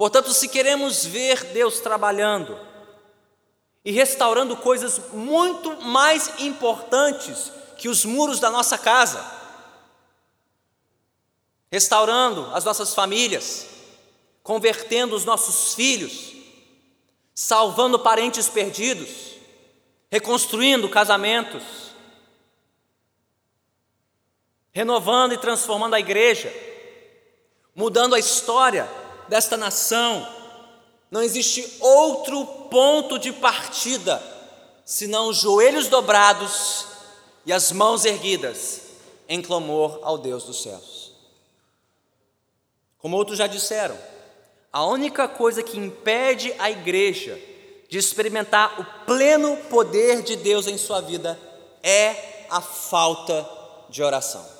Portanto, 0.00 0.32
se 0.32 0.48
queremos 0.48 1.04
ver 1.04 1.44
Deus 1.52 1.78
trabalhando 1.78 2.58
e 3.84 3.92
restaurando 3.92 4.56
coisas 4.56 4.98
muito 5.12 5.78
mais 5.82 6.40
importantes 6.40 7.52
que 7.76 7.86
os 7.86 8.06
muros 8.06 8.40
da 8.40 8.48
nossa 8.48 8.78
casa, 8.78 9.22
restaurando 11.70 12.46
as 12.54 12.64
nossas 12.64 12.94
famílias, 12.94 13.66
convertendo 14.42 15.14
os 15.14 15.26
nossos 15.26 15.74
filhos, 15.74 16.32
salvando 17.34 17.98
parentes 17.98 18.48
perdidos, 18.48 19.34
reconstruindo 20.10 20.88
casamentos, 20.88 21.62
renovando 24.72 25.34
e 25.34 25.38
transformando 25.38 25.92
a 25.92 26.00
igreja, 26.00 26.50
mudando 27.74 28.14
a 28.14 28.18
história 28.18 28.88
desta 29.30 29.56
nação, 29.56 30.28
não 31.08 31.22
existe 31.22 31.76
outro 31.80 32.44
ponto 32.68 33.18
de 33.18 33.32
partida 33.32 34.20
senão 34.84 35.28
os 35.28 35.38
joelhos 35.38 35.86
dobrados 35.86 36.86
e 37.46 37.52
as 37.52 37.70
mãos 37.70 38.04
erguidas 38.04 38.82
em 39.28 39.40
clamor 39.40 40.00
ao 40.02 40.18
Deus 40.18 40.42
dos 40.42 40.62
céus. 40.62 41.12
Como 42.98 43.16
outros 43.16 43.38
já 43.38 43.46
disseram, 43.46 43.96
a 44.72 44.84
única 44.84 45.28
coisa 45.28 45.62
que 45.62 45.78
impede 45.78 46.52
a 46.58 46.68
igreja 46.68 47.40
de 47.88 47.98
experimentar 47.98 48.80
o 48.80 49.06
pleno 49.06 49.56
poder 49.68 50.22
de 50.22 50.34
Deus 50.34 50.66
em 50.66 50.76
sua 50.76 51.00
vida 51.00 51.38
é 51.84 52.46
a 52.50 52.60
falta 52.60 53.48
de 53.88 54.02
oração. 54.02 54.59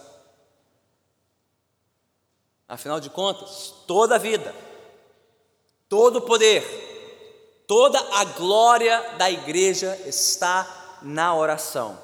Afinal 2.71 3.01
de 3.01 3.11
contas, 3.11 3.75
toda 3.85 4.15
a 4.15 4.19
vida, 4.19 4.55
todo 5.89 6.21
o 6.21 6.23
poder, 6.23 6.63
toda 7.67 7.99
a 7.99 8.25
glória 8.25 9.17
da 9.19 9.29
igreja 9.29 10.01
está 10.07 11.01
na 11.03 11.35
oração. 11.35 11.99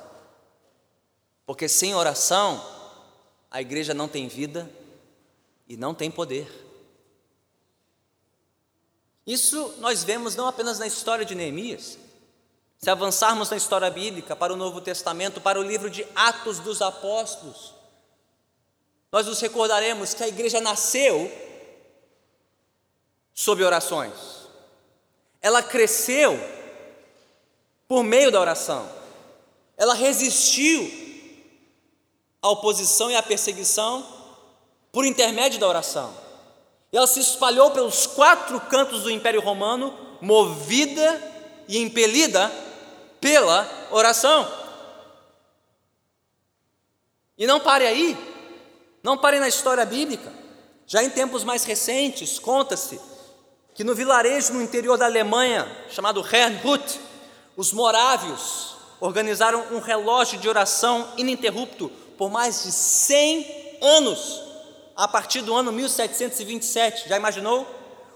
Porque 1.47 1.69
sem 1.69 1.95
oração, 1.95 2.61
a 3.49 3.61
igreja 3.61 3.95
não 3.95 4.09
tem 4.09 4.27
vida 4.27 4.69
e 5.69 5.77
não 5.77 5.95
tem 5.95 6.11
poder. 6.11 6.51
Isso 9.25 9.73
nós 9.79 10.03
vemos 10.03 10.35
não 10.35 10.49
apenas 10.49 10.81
na 10.81 10.87
história 10.89 11.25
de 11.25 11.37
Neemias, 11.37 11.97
se 12.77 12.91
avançarmos 12.91 13.51
na 13.51 13.57
história 13.57 13.89
bíblica 13.89 14.35
para 14.35 14.53
o 14.53 14.57
Novo 14.57 14.81
Testamento, 14.81 15.41
para 15.41 15.61
o 15.61 15.63
livro 15.63 15.89
de 15.89 16.05
Atos 16.17 16.59
dos 16.59 16.83
Apóstolos, 16.83 17.76
nós 19.11 19.27
nos 19.27 19.41
recordaremos 19.41 20.15
que 20.15 20.23
a 20.23 20.29
igreja 20.29 20.61
nasceu 20.61 21.31
sob 23.33 23.63
orações. 23.63 24.13
Ela 25.41 25.63
cresceu 25.63 26.39
por 27.87 28.03
meio 28.03 28.31
da 28.33 28.41
oração. 28.41 28.91
Ela 29.77 29.95
resistiu 29.95 30.91
à 32.43 32.49
oposição 32.49 33.11
e 33.11 33.17
à 33.17 33.23
perseguição 33.23 34.07
por 34.91 35.05
intermédio 35.05 35.61
da 35.61 35.69
oração. 35.69 36.13
Ela 36.93 37.07
se 37.07 37.21
espalhou 37.21 37.71
pelos 37.71 38.07
quatro 38.07 38.59
cantos 38.63 39.03
do 39.03 39.11
Império 39.11 39.41
Romano, 39.41 39.95
movida 40.21 41.23
e 41.69 41.79
impelida 41.79 42.51
pela 43.21 43.69
oração. 43.91 44.51
E 47.37 47.47
não 47.47 47.61
pare 47.61 47.87
aí. 47.87 48.36
Não 49.07 49.17
pare 49.17 49.39
na 49.39 49.47
história 49.47 49.85
bíblica. 49.85 50.33
Já 50.85 51.01
em 51.01 51.09
tempos 51.09 51.45
mais 51.45 51.63
recentes, 51.63 52.41
conta-se 52.41 53.01
que 53.73 53.85
no 53.85 53.95
vilarejo 53.95 54.53
no 54.53 54.61
interior 54.61 54.99
da 54.99 55.05
Alemanha, 55.05 55.65
chamado 55.89 56.27
Herrnhut, 56.27 57.01
os 57.57 57.73
morávios 57.73 58.75
organizaram 58.99 59.65
um 59.71 59.79
relógio 59.79 60.41
de 60.41 60.49
oração 60.49 61.09
ininterrupto 61.17 61.89
por 62.19 62.29
mais 62.33 62.65
de 62.65 62.73
100 62.73 63.79
anos. 63.81 64.43
a 64.97 65.07
partir 65.07 65.41
do 65.41 65.55
ano 65.55 65.71
1727. 65.71 67.09
Já 67.09 67.17
imaginou? 67.17 67.65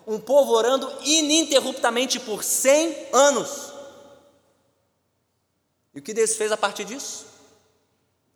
Um 0.04 0.18
povo 0.18 0.50
orando 0.52 0.92
ininterruptamente 1.04 2.18
por 2.18 2.42
100 2.42 2.97
anos. 3.12 3.73
E 5.94 6.00
o 6.00 6.02
que 6.02 6.12
Deus 6.12 6.35
fez 6.35 6.50
a 6.50 6.56
partir 6.56 6.85
disso? 6.85 7.26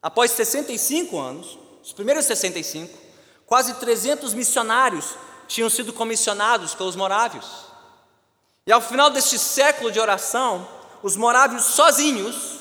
Após 0.01 0.31
65 0.31 1.19
anos, 1.19 1.64
os 1.85 1.93
primeiros 1.93 2.25
65, 2.25 2.99
quase 3.45 3.75
300 3.75 4.33
missionários 4.33 5.15
tinham 5.47 5.69
sido 5.69 5.93
comissionados 5.93 6.75
pelos 6.75 6.97
morávios. 6.97 7.47
E 8.67 8.73
ao 8.73 8.81
final 8.81 9.11
deste 9.11 9.39
século 9.39 9.93
de 9.93 10.01
oração, 10.01 10.67
os 11.03 11.15
morávios 11.15 11.65
sozinhos, 11.65 12.61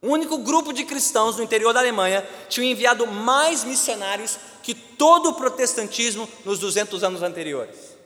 o 0.00 0.06
único 0.06 0.38
grupo 0.38 0.72
de 0.72 0.84
cristãos 0.84 1.36
no 1.36 1.42
interior 1.42 1.74
da 1.74 1.80
Alemanha, 1.80 2.24
tinham 2.48 2.70
enviado 2.70 3.04
mais 3.04 3.64
missionários 3.64 4.38
que 4.62 4.74
todo 4.74 5.30
o 5.30 5.34
protestantismo 5.34 6.28
nos 6.44 6.60
200 6.60 7.02
anos 7.02 7.22
anteriores. 7.22 7.96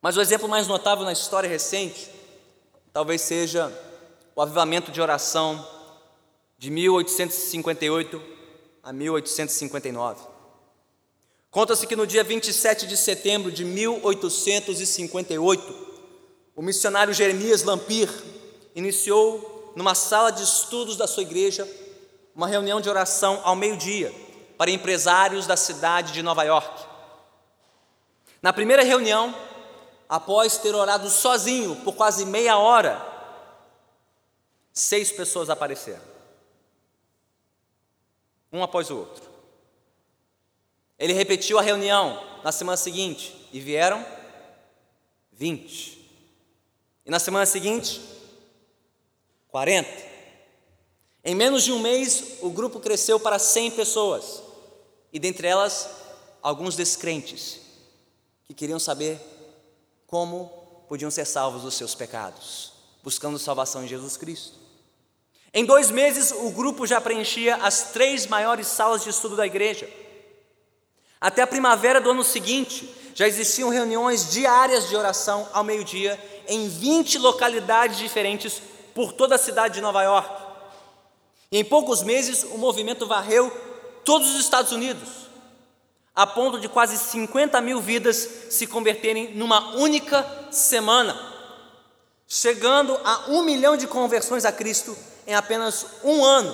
Mas 0.00 0.16
o 0.16 0.20
exemplo 0.20 0.48
mais 0.48 0.68
notável 0.68 1.04
na 1.04 1.12
história 1.12 1.48
recente 1.50 2.08
talvez 2.92 3.22
seja 3.22 3.72
o 4.36 4.40
avivamento 4.40 4.92
de 4.92 5.00
oração 5.00 5.81
de 6.62 6.70
1858 6.70 8.22
a 8.84 8.92
1859. 8.92 10.22
Conta-se 11.50 11.88
que 11.88 11.96
no 11.96 12.06
dia 12.06 12.22
27 12.22 12.86
de 12.86 12.96
setembro 12.96 13.50
de 13.50 13.64
1858, 13.64 15.74
o 16.54 16.62
missionário 16.62 17.12
Jeremias 17.12 17.64
Lampir 17.64 18.08
iniciou 18.76 19.72
numa 19.74 19.96
sala 19.96 20.30
de 20.30 20.44
estudos 20.44 20.96
da 20.96 21.08
sua 21.08 21.24
igreja 21.24 21.68
uma 22.32 22.46
reunião 22.46 22.80
de 22.80 22.88
oração 22.88 23.40
ao 23.42 23.56
meio-dia 23.56 24.14
para 24.56 24.70
empresários 24.70 25.48
da 25.48 25.56
cidade 25.56 26.12
de 26.12 26.22
Nova 26.22 26.44
York. 26.44 26.86
Na 28.40 28.52
primeira 28.52 28.84
reunião, 28.84 29.34
após 30.08 30.58
ter 30.58 30.76
orado 30.76 31.10
sozinho 31.10 31.74
por 31.82 31.96
quase 31.96 32.24
meia 32.24 32.56
hora, 32.56 33.04
seis 34.72 35.10
pessoas 35.10 35.50
apareceram, 35.50 36.11
um 38.52 38.62
após 38.62 38.90
o 38.90 38.96
outro. 38.96 39.24
Ele 40.98 41.12
repetiu 41.12 41.58
a 41.58 41.62
reunião 41.62 42.22
na 42.44 42.52
semana 42.52 42.76
seguinte 42.76 43.34
e 43.52 43.58
vieram 43.58 44.04
20. 45.32 45.98
E 47.04 47.10
na 47.10 47.18
semana 47.18 47.46
seguinte, 47.46 48.00
40. 49.48 49.88
Em 51.24 51.34
menos 51.34 51.62
de 51.64 51.72
um 51.72 51.78
mês, 51.78 52.38
o 52.40 52.50
grupo 52.50 52.80
cresceu 52.80 53.18
para 53.18 53.38
100 53.38 53.72
pessoas, 53.72 54.42
e 55.12 55.18
dentre 55.18 55.46
elas, 55.46 55.88
alguns 56.42 56.74
descrentes, 56.74 57.60
que 58.44 58.54
queriam 58.54 58.78
saber 58.78 59.20
como 60.06 60.84
podiam 60.88 61.10
ser 61.10 61.24
salvos 61.24 61.62
dos 61.62 61.74
seus 61.74 61.94
pecados, 61.94 62.72
buscando 63.02 63.38
salvação 63.38 63.84
em 63.84 63.88
Jesus 63.88 64.16
Cristo. 64.16 64.61
Em 65.54 65.66
dois 65.66 65.90
meses, 65.90 66.32
o 66.32 66.50
grupo 66.50 66.86
já 66.86 66.98
preenchia 66.98 67.56
as 67.56 67.90
três 67.92 68.26
maiores 68.26 68.66
salas 68.66 69.02
de 69.02 69.10
estudo 69.10 69.36
da 69.36 69.46
igreja. 69.46 69.88
Até 71.20 71.42
a 71.42 71.46
primavera 71.46 72.00
do 72.00 72.10
ano 72.10 72.24
seguinte, 72.24 72.88
já 73.14 73.28
existiam 73.28 73.68
reuniões 73.68 74.30
diárias 74.30 74.88
de 74.88 74.96
oração 74.96 75.46
ao 75.52 75.62
meio-dia 75.62 76.18
em 76.48 76.68
20 76.68 77.18
localidades 77.18 77.98
diferentes 77.98 78.62
por 78.94 79.12
toda 79.12 79.34
a 79.34 79.38
cidade 79.38 79.74
de 79.74 79.82
Nova 79.82 80.02
York. 80.02 80.42
E 81.50 81.58
em 81.58 81.64
poucos 81.64 82.02
meses, 82.02 82.44
o 82.44 82.56
movimento 82.56 83.06
varreu 83.06 83.50
todos 84.06 84.34
os 84.34 84.40
Estados 84.40 84.72
Unidos, 84.72 85.08
a 86.14 86.26
ponto 86.26 86.58
de 86.58 86.68
quase 86.68 86.96
50 86.96 87.60
mil 87.60 87.78
vidas 87.78 88.16
se 88.48 88.66
converterem 88.66 89.34
numa 89.34 89.76
única 89.76 90.26
semana, 90.50 91.14
chegando 92.26 92.98
a 93.04 93.26
um 93.28 93.42
milhão 93.42 93.76
de 93.76 93.86
conversões 93.86 94.46
a 94.46 94.50
Cristo 94.50 94.96
em 95.26 95.34
apenas 95.34 95.86
um 96.02 96.24
ano, 96.24 96.52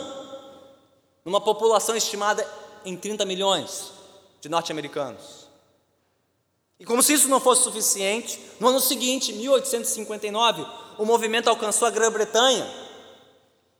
numa 1.24 1.40
população 1.40 1.96
estimada 1.96 2.46
em 2.84 2.96
30 2.96 3.24
milhões 3.24 3.92
de 4.40 4.48
norte-americanos. 4.48 5.48
E 6.78 6.84
como 6.84 7.02
se 7.02 7.12
isso 7.12 7.28
não 7.28 7.40
fosse 7.40 7.64
suficiente, 7.64 8.40
no 8.60 8.68
ano 8.68 8.80
seguinte, 8.80 9.32
1859, 9.32 10.64
o 10.96 11.04
movimento 11.04 11.48
alcançou 11.48 11.88
a 11.88 11.90
Grã-Bretanha 11.90 12.88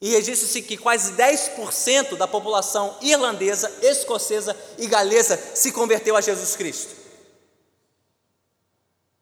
e 0.00 0.10
registra-se 0.10 0.62
que 0.62 0.76
quase 0.76 1.12
10% 1.14 2.16
da 2.16 2.26
população 2.26 2.96
irlandesa, 3.00 3.70
escocesa 3.82 4.56
e 4.78 4.86
galesa 4.86 5.36
se 5.36 5.72
converteu 5.72 6.16
a 6.16 6.20
Jesus 6.20 6.56
Cristo. 6.56 6.96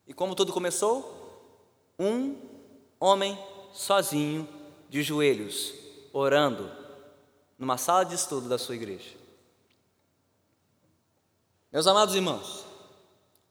E 0.07 0.13
como 0.13 0.35
tudo 0.35 0.53
começou? 0.53 1.15
Um 1.99 2.37
homem 3.01 3.39
sozinho, 3.73 4.49
de 4.89 5.03
joelhos, 5.03 5.73
orando, 6.13 6.71
numa 7.59 7.79
sala 7.79 8.05
de 8.05 8.15
estudo 8.15 8.49
da 8.49 8.59
sua 8.59 8.75
igreja. 8.75 9.17
Meus 11.73 11.87
amados 11.87 12.15
irmãos, 12.15 12.65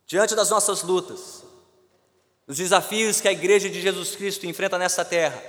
diante 0.06 0.36
das 0.36 0.50
nossas 0.50 0.82
lutas, 0.84 1.44
dos 2.48 2.58
desafios 2.58 3.20
que 3.20 3.28
a 3.28 3.32
Igreja 3.32 3.70
de 3.70 3.82
Jesus 3.82 4.16
Cristo 4.16 4.46
enfrenta 4.46 4.78
nessa 4.78 5.04
terra, 5.04 5.44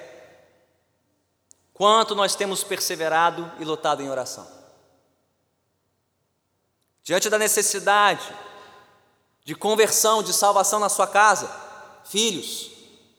quanto 1.73 2.15
nós 2.15 2.35
temos 2.35 2.65
perseverado 2.65 3.53
e 3.59 3.65
lutado 3.65 4.03
em 4.03 4.11
oração. 4.11 4.47
Diante 7.03 7.29
da 7.29 7.39
necessidade 7.39 8.27
de 9.45 9.55
conversão, 9.55 10.23
de 10.23 10.33
salvação 10.33 10.81
na 10.81 10.89
sua 10.89 11.07
casa, 11.07 11.49
filhos, 12.05 12.71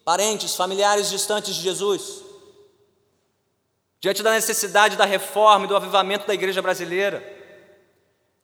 parentes, 0.04 0.56
familiares 0.56 1.10
distantes 1.10 1.56
de 1.56 1.62
Jesus, 1.62 2.27
diante 4.00 4.22
da 4.22 4.32
necessidade 4.32 4.96
da 4.96 5.06
reforma 5.06 5.66
e 5.66 5.68
do 5.68 5.76
avivamento 5.76 6.28
da 6.28 6.34
igreja 6.34 6.62
brasileira, 6.62 7.24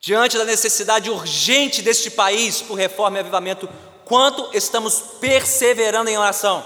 diante 0.00 0.36
da 0.36 0.44
necessidade 0.44 1.10
urgente 1.10 1.80
deste 1.80 2.10
país 2.10 2.60
por 2.60 2.74
reforma 2.74 3.18
e 3.18 3.20
avivamento, 3.20 3.68
quanto 4.04 4.50
estamos 4.52 5.00
perseverando 5.20 6.10
em 6.10 6.18
oração? 6.18 6.64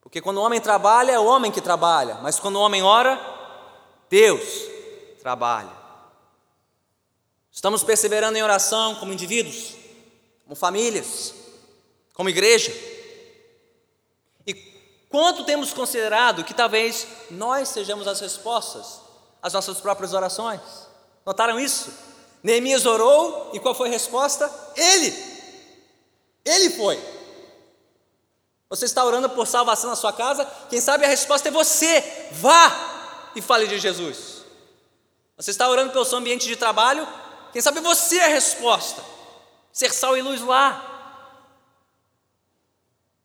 Porque 0.00 0.20
quando 0.20 0.38
o 0.38 0.42
homem 0.42 0.60
trabalha, 0.60 1.12
é 1.12 1.18
o 1.18 1.24
homem 1.24 1.52
que 1.52 1.60
trabalha, 1.60 2.16
mas 2.16 2.38
quando 2.38 2.56
o 2.56 2.60
homem 2.60 2.82
ora, 2.82 3.18
Deus 4.08 4.42
trabalha. 5.20 5.70
Estamos 7.52 7.82
perseverando 7.82 8.36
em 8.36 8.42
oração 8.42 8.94
como 8.96 9.12
indivíduos, 9.12 9.74
como 10.44 10.56
famílias, 10.56 11.34
como 12.14 12.28
igreja. 12.28 12.72
Quanto 15.10 15.44
temos 15.44 15.74
considerado 15.74 16.44
que 16.44 16.54
talvez 16.54 17.06
nós 17.30 17.68
sejamos 17.68 18.08
as 18.08 18.20
respostas 18.20 19.10
as 19.42 19.52
nossas 19.52 19.80
próprias 19.80 20.12
orações. 20.12 20.60
Notaram 21.24 21.58
isso? 21.58 21.92
Neemias 22.42 22.86
orou 22.86 23.50
e 23.52 23.60
qual 23.60 23.74
foi 23.74 23.88
a 23.88 23.92
resposta? 23.92 24.50
Ele. 24.76 25.14
Ele 26.44 26.70
foi. 26.70 27.02
Você 28.68 28.84
está 28.84 29.04
orando 29.04 29.28
por 29.30 29.46
salvação 29.46 29.90
na 29.90 29.96
sua 29.96 30.12
casa? 30.12 30.44
Quem 30.68 30.80
sabe 30.80 31.04
a 31.04 31.08
resposta 31.08 31.48
é 31.48 31.52
você. 31.52 32.28
Vá 32.32 33.30
e 33.34 33.42
fale 33.42 33.66
de 33.66 33.78
Jesus. 33.78 34.44
Você 35.36 35.50
está 35.50 35.68
orando 35.68 35.92
pelo 35.92 36.04
seu 36.04 36.18
ambiente 36.18 36.46
de 36.46 36.56
trabalho? 36.56 37.06
Quem 37.52 37.60
sabe 37.60 37.80
você 37.80 38.18
é 38.18 38.26
a 38.26 38.28
resposta. 38.28 39.02
Ser 39.72 39.92
sal 39.92 40.16
e 40.16 40.22
luz 40.22 40.40
lá. 40.42 40.86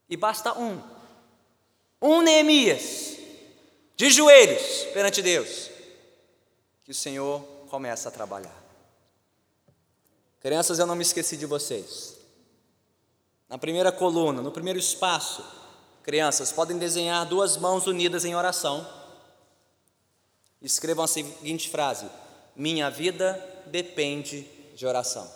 E 0.10 0.16
basta 0.16 0.54
um. 0.58 0.82
Um 2.06 2.22
Neemias, 2.22 3.18
de 3.98 4.12
joelhos 4.12 4.84
perante 4.94 5.24
Deus, 5.24 5.72
que 6.84 6.92
o 6.92 6.94
Senhor 6.94 7.42
começa 7.68 8.10
a 8.10 8.12
trabalhar. 8.12 8.56
Crianças, 10.40 10.78
eu 10.78 10.86
não 10.86 10.96
me 10.96 11.02
esqueci 11.02 11.36
de 11.36 11.48
vocês. 11.48 12.16
Na 13.50 13.58
primeira 13.58 13.92
coluna, 13.92 14.44
no 14.44 14.52
primeiro 14.52 14.78
espaço, 14.78 15.44
crianças 16.04 16.52
podem 16.52 16.78
desenhar 16.78 17.26
duas 17.26 17.58
mãos 17.58 17.88
unidas 17.88 18.24
em 18.24 18.36
oração. 18.36 18.88
Escrevam 20.62 21.06
a 21.06 21.08
seguinte 21.08 21.72
frase: 21.72 22.08
Minha 22.56 22.92
vida 22.92 23.64
depende 23.66 24.44
de 24.76 24.86
oração. 24.86 25.28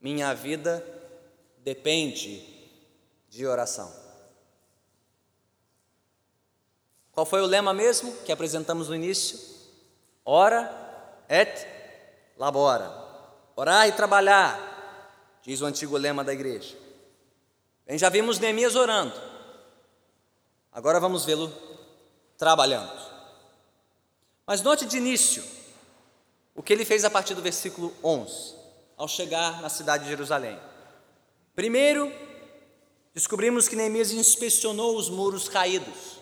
Minha 0.00 0.32
vida 0.34 0.86
depende 1.64 2.46
de 3.28 3.44
oração. 3.44 4.03
Qual 7.14 7.24
foi 7.24 7.40
o 7.40 7.46
lema 7.46 7.72
mesmo 7.72 8.12
que 8.24 8.32
apresentamos 8.32 8.88
no 8.88 8.94
início? 8.94 9.38
Ora 10.24 10.70
et 11.28 11.66
labora. 12.36 12.90
Orar 13.56 13.86
e 13.86 13.92
trabalhar, 13.92 15.38
diz 15.42 15.60
o 15.60 15.66
antigo 15.66 15.96
lema 15.96 16.24
da 16.24 16.32
igreja. 16.32 16.76
Bem, 17.86 17.96
já 17.96 18.08
vimos 18.08 18.38
Neemias 18.38 18.74
orando. 18.74 19.14
Agora 20.72 20.98
vamos 20.98 21.24
vê-lo 21.24 21.52
trabalhando. 22.36 22.92
Mas 24.44 24.60
note 24.60 24.84
de 24.84 24.96
início 24.96 25.44
o 26.54 26.62
que 26.62 26.72
ele 26.72 26.84
fez 26.84 27.04
a 27.04 27.10
partir 27.10 27.34
do 27.34 27.42
versículo 27.42 27.92
11, 28.02 28.54
ao 28.96 29.08
chegar 29.08 29.60
na 29.60 29.68
cidade 29.68 30.04
de 30.04 30.10
Jerusalém. 30.10 30.58
Primeiro, 31.54 32.12
descobrimos 33.12 33.68
que 33.68 33.76
Neemias 33.76 34.12
inspecionou 34.12 34.96
os 34.96 35.08
muros 35.08 35.48
caídos, 35.48 36.18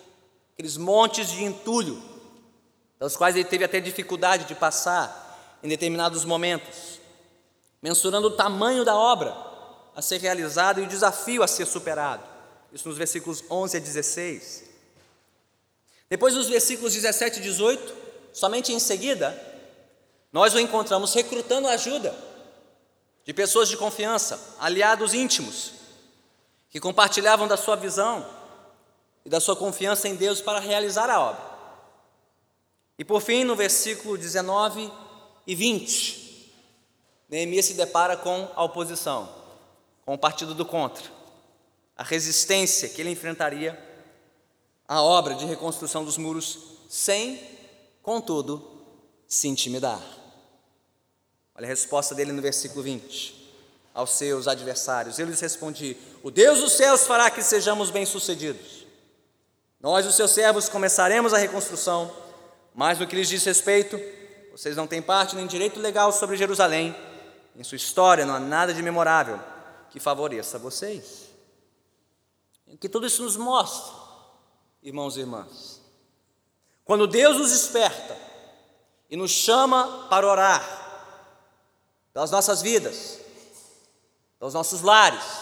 aqueles 0.53 0.77
montes 0.77 1.29
de 1.29 1.43
entulho, 1.43 2.01
dos 2.99 3.17
quais 3.17 3.35
ele 3.35 3.45
teve 3.45 3.65
até 3.65 3.79
dificuldade 3.79 4.45
de 4.45 4.55
passar 4.55 5.59
em 5.61 5.67
determinados 5.67 6.23
momentos, 6.23 6.99
mensurando 7.81 8.27
o 8.27 8.31
tamanho 8.31 8.85
da 8.85 8.95
obra 8.95 9.35
a 9.95 10.01
ser 10.01 10.19
realizada 10.19 10.79
e 10.79 10.83
o 10.83 10.87
desafio 10.87 11.43
a 11.43 11.47
ser 11.47 11.65
superado. 11.65 12.23
Isso 12.71 12.87
nos 12.87 12.97
versículos 12.97 13.43
11 13.49 13.77
a 13.77 13.79
16. 13.79 14.63
Depois, 16.09 16.33
nos 16.35 16.47
versículos 16.47 16.93
17 16.93 17.39
e 17.39 17.43
18, 17.43 17.95
somente 18.31 18.71
em 18.71 18.79
seguida, 18.79 19.39
nós 20.31 20.53
o 20.53 20.59
encontramos 20.59 21.13
recrutando 21.13 21.67
ajuda 21.67 22.15
de 23.25 23.33
pessoas 23.33 23.69
de 23.69 23.77
confiança, 23.77 24.39
aliados 24.59 25.13
íntimos, 25.13 25.71
que 26.69 26.79
compartilhavam 26.79 27.47
da 27.47 27.55
sua 27.57 27.75
visão 27.75 28.25
e 29.25 29.29
da 29.29 29.39
sua 29.39 29.55
confiança 29.55 30.07
em 30.07 30.15
Deus 30.15 30.41
para 30.41 30.59
realizar 30.59 31.09
a 31.09 31.19
obra. 31.19 31.53
E 32.97 33.05
por 33.05 33.21
fim, 33.21 33.43
no 33.43 33.55
versículo 33.55 34.17
19 34.17 34.91
e 35.47 35.55
20, 35.55 36.51
Neemias 37.29 37.65
se 37.65 37.73
depara 37.73 38.15
com 38.15 38.49
a 38.55 38.63
oposição, 38.63 39.27
com 40.05 40.13
o 40.13 40.17
partido 40.17 40.53
do 40.53 40.65
contra, 40.65 41.03
a 41.97 42.03
resistência 42.03 42.89
que 42.89 43.01
ele 43.01 43.09
enfrentaria 43.09 43.77
à 44.87 45.01
obra 45.01 45.33
de 45.33 45.45
reconstrução 45.45 46.03
dos 46.05 46.17
muros, 46.17 46.59
sem, 46.89 47.41
contudo, 48.01 48.85
se 49.27 49.47
intimidar. 49.47 50.01
Olha 51.55 51.65
a 51.65 51.69
resposta 51.69 52.13
dele 52.13 52.31
no 52.31 52.41
versículo 52.41 52.83
20. 52.83 53.41
Aos 53.93 54.11
seus 54.11 54.47
adversários, 54.47 55.19
ele 55.19 55.29
lhes 55.29 55.39
responde: 55.39 55.95
O 56.23 56.31
Deus 56.31 56.59
dos 56.59 56.73
céus 56.73 57.05
fará 57.05 57.29
que 57.29 57.43
sejamos 57.43 57.91
bem-sucedidos. 57.91 58.82
Nós, 59.83 60.05
os 60.05 60.15
seus 60.15 60.31
servos, 60.31 60.69
começaremos 60.69 61.33
a 61.33 61.37
reconstrução, 61.37 62.09
mas 62.73 62.97
no 62.97 63.05
que 63.05 63.17
lhes 63.17 63.27
diz 63.27 63.43
respeito, 63.43 63.99
vocês 64.49 64.77
não 64.77 64.87
têm 64.87 65.01
parte 65.01 65.35
nem 65.35 65.45
direito 65.45 65.77
legal 65.77 66.13
sobre 66.13 66.37
Jerusalém. 66.37 66.95
Em 67.53 67.65
sua 67.65 67.75
história 67.75 68.25
não 68.25 68.33
há 68.33 68.39
nada 68.39 68.73
de 68.73 68.81
memorável 68.81 69.37
que 69.89 69.99
favoreça 69.99 70.57
vocês. 70.57 71.23
O 72.65 72.77
que 72.77 72.87
tudo 72.87 73.05
isso 73.05 73.23
nos 73.23 73.35
mostra, 73.35 73.93
irmãos 74.81 75.17
e 75.17 75.19
irmãs? 75.19 75.81
Quando 76.85 77.05
Deus 77.05 77.37
nos 77.37 77.51
desperta 77.51 78.17
e 79.09 79.17
nos 79.17 79.31
chama 79.31 80.07
para 80.09 80.25
orar, 80.25 80.63
pelas 82.13 82.31
nossas 82.31 82.61
vidas, 82.61 83.19
pelos 84.39 84.53
nossos 84.53 84.81
lares, 84.81 85.41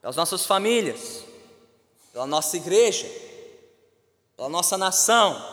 pelas 0.00 0.16
nossas 0.16 0.46
famílias, 0.46 1.22
pela 2.10 2.26
nossa 2.26 2.56
igreja, 2.56 3.06
pela 4.36 4.48
nossa 4.48 4.76
nação. 4.76 5.52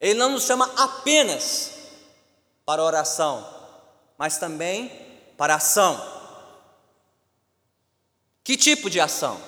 Ele 0.00 0.18
não 0.18 0.32
nos 0.32 0.44
chama 0.44 0.70
apenas 0.76 1.72
para 2.64 2.82
oração, 2.82 3.46
mas 4.18 4.38
também 4.38 4.88
para 5.36 5.56
ação. 5.56 6.00
Que 8.42 8.56
tipo 8.56 8.90
de 8.90 9.00
ação? 9.00 9.40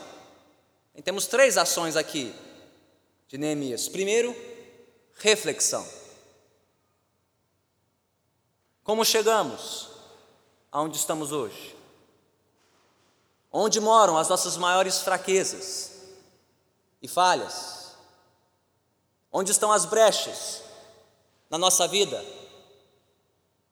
E 0.94 1.03
temos 1.03 1.27
três 1.27 1.59
ações 1.59 1.96
aqui 1.96 2.35
de 3.29 3.37
Neemias. 3.37 3.88
Primeiro, 3.88 4.35
reflexão. 5.16 5.85
Como 8.85 9.05
chegamos 9.05 9.88
aonde 10.70 10.96
estamos 10.96 11.33
hoje? 11.33 11.74
Onde 13.50 13.81
moram 13.81 14.16
as 14.16 14.29
nossas 14.29 14.57
maiores 14.57 15.00
fraquezas 15.00 15.93
e 17.04 17.08
falhas? 17.08 17.94
Onde 19.30 19.52
estão 19.52 19.70
as 19.70 19.84
brechas 19.84 20.62
na 21.50 21.58
nossa 21.58 21.86
vida 21.86 22.24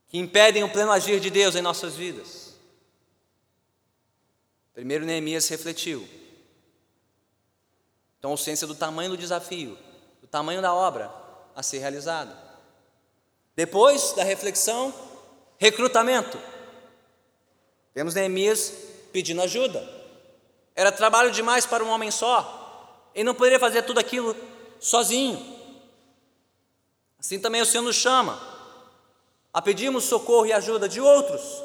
que 0.08 0.18
impedem 0.18 0.62
o 0.62 0.70
pleno 0.70 0.92
agir 0.92 1.18
de 1.18 1.30
Deus 1.30 1.54
em 1.54 1.62
nossas 1.62 1.96
vidas? 1.96 2.52
Primeiro 4.74 5.06
Neemias 5.06 5.48
refletiu. 5.48 6.06
Então, 8.18 8.36
ciência 8.36 8.66
do 8.66 8.74
tamanho 8.74 9.10
do 9.10 9.16
desafio, 9.16 9.78
do 10.20 10.26
tamanho 10.26 10.60
da 10.60 10.74
obra 10.74 11.10
a 11.56 11.62
ser 11.62 11.78
realizada. 11.78 12.36
Depois 13.56 14.12
da 14.12 14.24
reflexão, 14.24 14.94
recrutamento. 15.56 16.38
Vemos 17.94 18.14
Neemias 18.14 18.72
pedindo 19.10 19.40
ajuda. 19.40 19.82
Era 20.76 20.92
trabalho 20.92 21.30
demais 21.30 21.64
para 21.64 21.82
um 21.82 21.88
homem 21.88 22.10
só. 22.10 22.61
Ele 23.14 23.24
não 23.24 23.34
poderia 23.34 23.58
fazer 23.58 23.82
tudo 23.82 23.98
aquilo 23.98 24.36
sozinho. 24.80 25.40
Assim 27.18 27.38
também 27.38 27.60
o 27.60 27.66
Senhor 27.66 27.82
nos 27.82 27.96
chama 27.96 28.40
a 29.52 29.60
pedirmos 29.60 30.04
socorro 30.04 30.46
e 30.46 30.52
ajuda 30.52 30.88
de 30.88 31.00
outros 31.00 31.62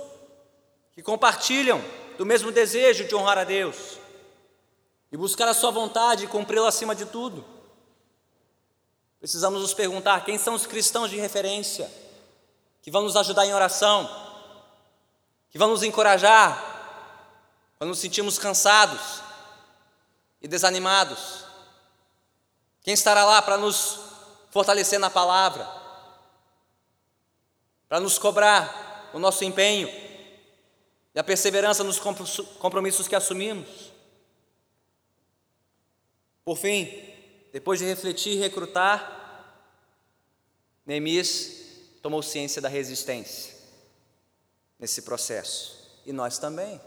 que 0.94 1.02
compartilham 1.02 1.84
do 2.18 2.26
mesmo 2.26 2.52
desejo 2.52 3.08
de 3.08 3.16
honrar 3.16 3.38
a 3.38 3.44
Deus 3.44 3.98
e 5.12 5.18
buscar 5.18 5.48
a 5.48 5.54
Sua 5.54 5.72
vontade 5.72 6.26
e 6.26 6.28
cumpri-la 6.28 6.68
acima 6.68 6.94
de 6.94 7.06
tudo. 7.06 7.44
Precisamos 9.20 9.62
nos 9.62 9.74
perguntar 9.74 10.24
quem 10.26 10.38
são 10.38 10.54
os 10.54 10.66
cristãos 10.66 11.10
de 11.10 11.18
referência 11.18 11.90
que 12.82 12.92
vão 12.92 13.04
nos 13.04 13.16
ajudar 13.16 13.46
em 13.46 13.54
oração, 13.54 14.10
que 15.50 15.58
vão 15.58 15.70
nos 15.70 15.84
encorajar 15.84 16.76
quando 17.78 17.90
nos 17.90 18.00
sentimos 18.00 18.38
cansados 18.38 19.27
e 20.42 20.48
desanimados. 20.48 21.46
Quem 22.82 22.94
estará 22.94 23.26
lá 23.26 23.42
para 23.42 23.58
nos 23.58 24.00
fortalecer 24.52 25.00
na 25.00 25.10
palavra, 25.10 25.68
para 27.88 28.00
nos 28.00 28.18
cobrar 28.18 29.10
o 29.14 29.20
nosso 29.20 29.44
empenho 29.44 29.88
e 31.14 31.20
a 31.20 31.24
perseverança 31.24 31.84
nos 31.84 32.00
compromissos 32.60 33.08
que 33.08 33.16
assumimos. 33.16 33.92
Por 36.44 36.58
fim, 36.58 36.88
depois 37.52 37.80
de 37.80 37.86
refletir 37.86 38.34
e 38.34 38.40
recrutar, 38.40 39.16
Neemias 40.86 41.52
tomou 42.02 42.24
ciência 42.24 42.62
da 42.62 42.70
resistência 42.70 43.54
nesse 44.80 45.02
processo. 45.02 46.02
E 46.06 46.14
nós 46.14 46.38
também. 46.38 46.80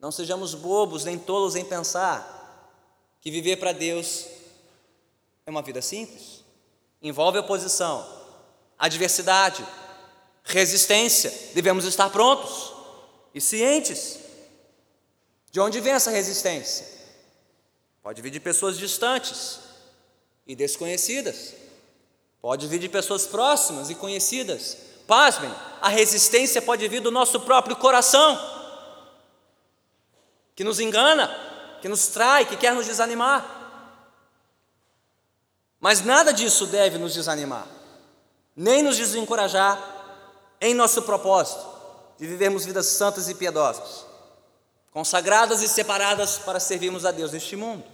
Não 0.00 0.10
sejamos 0.10 0.54
bobos 0.54 1.04
nem 1.04 1.18
tolos 1.18 1.54
em 1.54 1.64
pensar 1.64 2.38
que 3.20 3.30
viver 3.30 3.56
para 3.56 3.72
Deus 3.72 4.26
é 5.44 5.50
uma 5.50 5.60
vida 5.60 5.82
simples. 5.82 6.42
Envolve 7.02 7.38
oposição, 7.38 8.06
adversidade, 8.78 9.66
resistência. 10.42 11.30
Devemos 11.54 11.84
estar 11.84 12.08
prontos 12.08 12.72
e 13.34 13.40
cientes 13.40 14.18
de 15.50 15.60
onde 15.60 15.80
vem 15.80 15.92
essa 15.92 16.10
resistência. 16.10 16.86
Pode 18.02 18.22
vir 18.22 18.30
de 18.30 18.40
pessoas 18.40 18.78
distantes 18.78 19.58
e 20.46 20.56
desconhecidas. 20.56 21.54
Pode 22.40 22.66
vir 22.66 22.78
de 22.78 22.88
pessoas 22.88 23.26
próximas 23.26 23.90
e 23.90 23.94
conhecidas. 23.94 24.78
Pasmem, 25.06 25.52
a 25.82 25.88
resistência 25.88 26.62
pode 26.62 26.86
vir 26.88 27.00
do 27.00 27.10
nosso 27.10 27.40
próprio 27.40 27.76
coração, 27.76 28.59
que 30.54 30.64
nos 30.64 30.80
engana, 30.80 31.28
que 31.80 31.88
nos 31.88 32.08
trai, 32.08 32.44
que 32.44 32.56
quer 32.56 32.74
nos 32.74 32.86
desanimar. 32.86 33.58
Mas 35.78 36.02
nada 36.02 36.32
disso 36.32 36.66
deve 36.66 36.98
nos 36.98 37.14
desanimar, 37.14 37.66
nem 38.54 38.82
nos 38.82 38.96
desencorajar 38.96 39.78
em 40.60 40.74
nosso 40.74 41.02
propósito 41.02 41.66
de 42.18 42.26
vivermos 42.26 42.64
vidas 42.66 42.86
santas 42.86 43.28
e 43.28 43.34
piedosas 43.34 44.10
consagradas 44.90 45.62
e 45.62 45.68
separadas 45.68 46.38
para 46.38 46.60
servirmos 46.60 47.04
a 47.04 47.10
Deus 47.10 47.32
neste 47.32 47.56
mundo. 47.56 47.84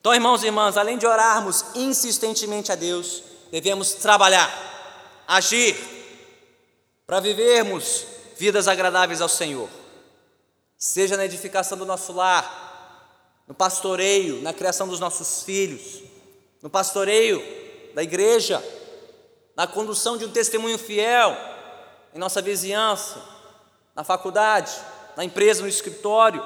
Então, 0.00 0.14
irmãos 0.14 0.42
e 0.42 0.46
irmãs, 0.46 0.76
além 0.76 0.98
de 0.98 1.06
orarmos 1.06 1.64
insistentemente 1.74 2.72
a 2.72 2.74
Deus, 2.74 3.22
devemos 3.50 3.92
trabalhar, 3.92 4.50
agir, 5.28 5.76
para 7.06 7.20
vivermos 7.20 8.04
vidas 8.36 8.66
agradáveis 8.66 9.20
ao 9.20 9.28
Senhor, 9.28 9.68
seja 10.82 11.16
na 11.16 11.24
edificação 11.24 11.78
do 11.78 11.86
nosso 11.86 12.12
lar, 12.12 13.44
no 13.46 13.54
pastoreio, 13.54 14.42
na 14.42 14.52
criação 14.52 14.88
dos 14.88 14.98
nossos 14.98 15.44
filhos, 15.44 16.02
no 16.60 16.68
pastoreio 16.68 17.40
da 17.94 18.02
igreja, 18.02 18.60
na 19.54 19.64
condução 19.64 20.18
de 20.18 20.24
um 20.24 20.32
testemunho 20.32 20.76
fiel 20.76 21.36
em 22.12 22.18
nossa 22.18 22.42
vizinhança, 22.42 23.22
na 23.94 24.02
faculdade, 24.02 24.72
na 25.16 25.24
empresa, 25.24 25.62
no 25.62 25.68
escritório. 25.68 26.44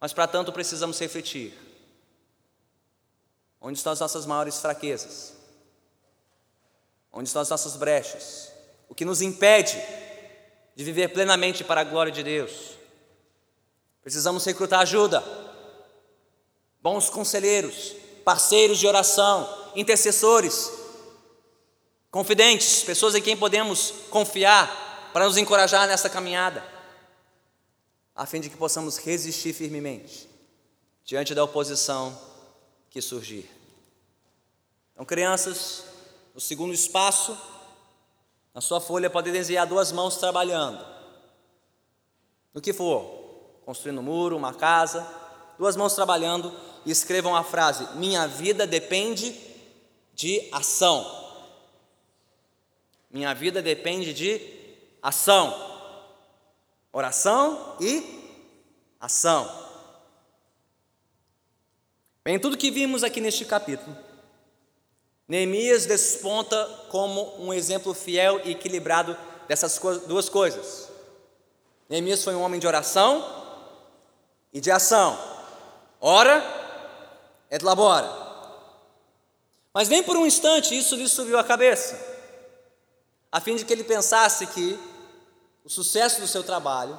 Mas 0.00 0.14
para 0.14 0.26
tanto 0.26 0.50
precisamos 0.50 0.98
refletir. 0.98 1.52
Onde 3.60 3.76
estão 3.76 3.92
as 3.92 4.00
nossas 4.00 4.24
maiores 4.24 4.58
fraquezas? 4.58 5.34
Onde 7.12 7.28
estão 7.28 7.42
as 7.42 7.50
nossas 7.50 7.76
brechas? 7.76 8.50
O 8.88 8.94
que 8.94 9.04
nos 9.04 9.20
impede 9.20 9.76
de 10.80 10.84
viver 10.84 11.08
plenamente 11.08 11.62
para 11.62 11.82
a 11.82 11.84
glória 11.84 12.10
de 12.10 12.22
Deus? 12.22 12.70
Precisamos 14.02 14.46
recrutar 14.46 14.80
ajuda, 14.80 15.22
bons 16.80 17.10
conselheiros, 17.10 17.94
parceiros 18.24 18.78
de 18.78 18.86
oração, 18.86 19.46
intercessores, 19.76 20.72
confidentes, 22.10 22.82
pessoas 22.82 23.14
em 23.14 23.20
quem 23.20 23.36
podemos 23.36 23.92
confiar 24.08 25.10
para 25.12 25.26
nos 25.26 25.36
encorajar 25.36 25.86
nessa 25.86 26.08
caminhada, 26.08 26.64
a 28.16 28.24
fim 28.24 28.40
de 28.40 28.48
que 28.48 28.56
possamos 28.56 28.96
resistir 28.96 29.52
firmemente 29.52 30.30
diante 31.04 31.34
da 31.34 31.44
oposição 31.44 32.18
que 32.88 33.02
surgir. 33.02 33.50
Então, 34.94 35.04
crianças, 35.04 35.84
no 36.34 36.40
segundo 36.40 36.72
espaço, 36.72 37.36
na 38.54 38.60
sua 38.60 38.80
folha 38.80 39.08
pode 39.08 39.30
desenhar 39.30 39.66
duas 39.66 39.92
mãos 39.92 40.16
trabalhando. 40.16 40.84
No 42.52 42.60
que 42.60 42.72
for, 42.72 43.04
construindo 43.64 44.00
um 44.00 44.04
muro, 44.04 44.36
uma 44.36 44.52
casa, 44.52 45.06
duas 45.58 45.76
mãos 45.76 45.94
trabalhando 45.94 46.52
e 46.84 46.90
escrevam 46.90 47.36
a 47.36 47.44
frase: 47.44 47.86
Minha 47.96 48.26
vida 48.26 48.66
depende 48.66 49.38
de 50.14 50.48
ação. 50.52 51.18
Minha 53.10 53.34
vida 53.34 53.62
depende 53.62 54.12
de 54.12 54.40
ação. 55.02 55.68
Oração 56.92 57.76
e 57.80 58.20
ação. 58.98 59.48
Bem, 62.24 62.38
tudo 62.38 62.56
que 62.56 62.70
vimos 62.70 63.02
aqui 63.02 63.20
neste 63.20 63.44
capítulo, 63.44 63.96
Neemias 65.30 65.86
desponta 65.86 66.66
como 66.88 67.36
um 67.38 67.54
exemplo 67.54 67.94
fiel 67.94 68.40
e 68.44 68.50
equilibrado 68.50 69.16
dessas 69.46 69.78
duas 70.08 70.28
coisas. 70.28 70.88
Neemias 71.88 72.24
foi 72.24 72.34
um 72.34 72.42
homem 72.42 72.58
de 72.58 72.66
oração 72.66 73.24
e 74.52 74.60
de 74.60 74.72
ação. 74.72 75.16
Ora 76.00 76.42
et 77.48 77.62
labora. 77.64 78.10
Mas 79.72 79.88
nem 79.88 80.02
por 80.02 80.16
um 80.16 80.26
instante 80.26 80.76
isso 80.76 80.96
lhe 80.96 81.08
subiu 81.08 81.38
à 81.38 81.44
cabeça, 81.44 81.96
a 83.30 83.40
fim 83.40 83.54
de 83.54 83.64
que 83.64 83.72
ele 83.72 83.84
pensasse 83.84 84.48
que 84.48 84.76
o 85.64 85.70
sucesso 85.70 86.20
do 86.20 86.26
seu 86.26 86.42
trabalho, 86.42 86.98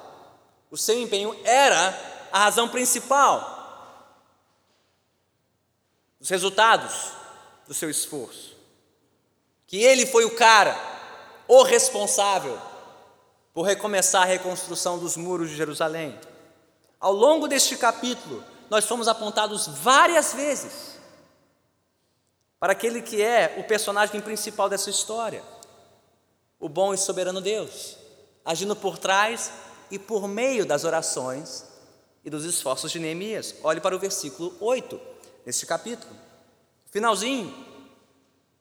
o 0.69 0.77
seu 0.77 0.97
empenho 0.97 1.37
era 1.43 1.93
a 2.31 2.39
razão 2.39 2.69
principal 2.69 3.57
dos 6.17 6.29
resultados 6.29 7.19
do 7.71 7.73
seu 7.73 7.89
esforço. 7.89 8.53
Que 9.65 9.81
ele 9.81 10.05
foi 10.05 10.25
o 10.25 10.35
cara, 10.35 10.77
o 11.47 11.63
responsável 11.63 12.59
por 13.53 13.61
recomeçar 13.61 14.23
a 14.23 14.25
reconstrução 14.25 14.99
dos 14.99 15.15
muros 15.15 15.49
de 15.49 15.55
Jerusalém. 15.55 16.19
Ao 16.99 17.13
longo 17.13 17.47
deste 17.47 17.77
capítulo, 17.77 18.43
nós 18.69 18.83
fomos 18.83 19.07
apontados 19.07 19.67
várias 19.67 20.33
vezes 20.33 20.99
para 22.59 22.73
aquele 22.73 23.01
que 23.01 23.21
é 23.21 23.55
o 23.57 23.63
personagem 23.63 24.19
principal 24.19 24.67
dessa 24.67 24.89
história, 24.89 25.41
o 26.59 26.67
bom 26.67 26.93
e 26.93 26.97
soberano 26.97 27.39
Deus, 27.39 27.95
agindo 28.43 28.75
por 28.75 28.97
trás 28.97 29.49
e 29.89 29.97
por 29.97 30.27
meio 30.27 30.65
das 30.65 30.83
orações 30.83 31.63
e 32.25 32.29
dos 32.29 32.43
esforços 32.43 32.91
de 32.91 32.99
Neemias. 32.99 33.55
Olhe 33.63 33.79
para 33.79 33.95
o 33.95 33.99
versículo 33.99 34.53
8 34.59 34.99
neste 35.45 35.65
capítulo. 35.65 36.30
Finalzinho, 36.91 37.53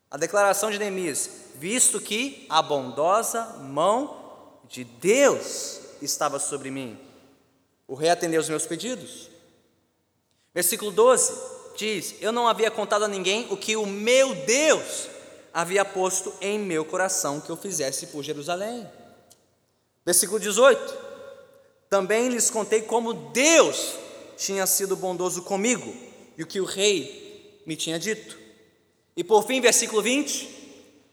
a 0.08 0.16
declaração 0.16 0.70
de 0.70 0.78
Neemias: 0.78 1.28
visto 1.56 2.00
que 2.00 2.46
a 2.48 2.62
bondosa 2.62 3.44
mão 3.60 4.16
de 4.68 4.84
Deus 4.84 5.80
estava 6.00 6.38
sobre 6.38 6.70
mim, 6.70 6.96
o 7.88 7.94
rei 7.94 8.08
atendeu 8.08 8.40
os 8.40 8.48
meus 8.48 8.66
pedidos. 8.66 9.28
Versículo 10.54 10.92
12 10.92 11.32
diz: 11.76 12.14
Eu 12.20 12.30
não 12.30 12.46
havia 12.46 12.70
contado 12.70 13.04
a 13.04 13.08
ninguém 13.08 13.48
o 13.50 13.56
que 13.56 13.76
o 13.76 13.84
meu 13.84 14.32
Deus 14.46 15.08
havia 15.52 15.84
posto 15.84 16.32
em 16.40 16.56
meu 16.56 16.84
coração 16.84 17.40
que 17.40 17.50
eu 17.50 17.56
fizesse 17.56 18.06
por 18.06 18.22
Jerusalém. 18.22 18.88
Versículo 20.06 20.38
18: 20.38 20.96
Também 21.88 22.28
lhes 22.28 22.48
contei 22.48 22.82
como 22.82 23.12
Deus 23.12 23.94
tinha 24.36 24.68
sido 24.68 24.94
bondoso 24.94 25.42
comigo 25.42 25.92
e 26.38 26.44
o 26.44 26.46
que 26.46 26.60
o 26.60 26.64
rei 26.64 27.29
me 27.66 27.76
tinha 27.76 27.98
dito. 27.98 28.38
E 29.16 29.24
por 29.24 29.46
fim, 29.46 29.60
versículo 29.60 30.02
20, 30.02 30.60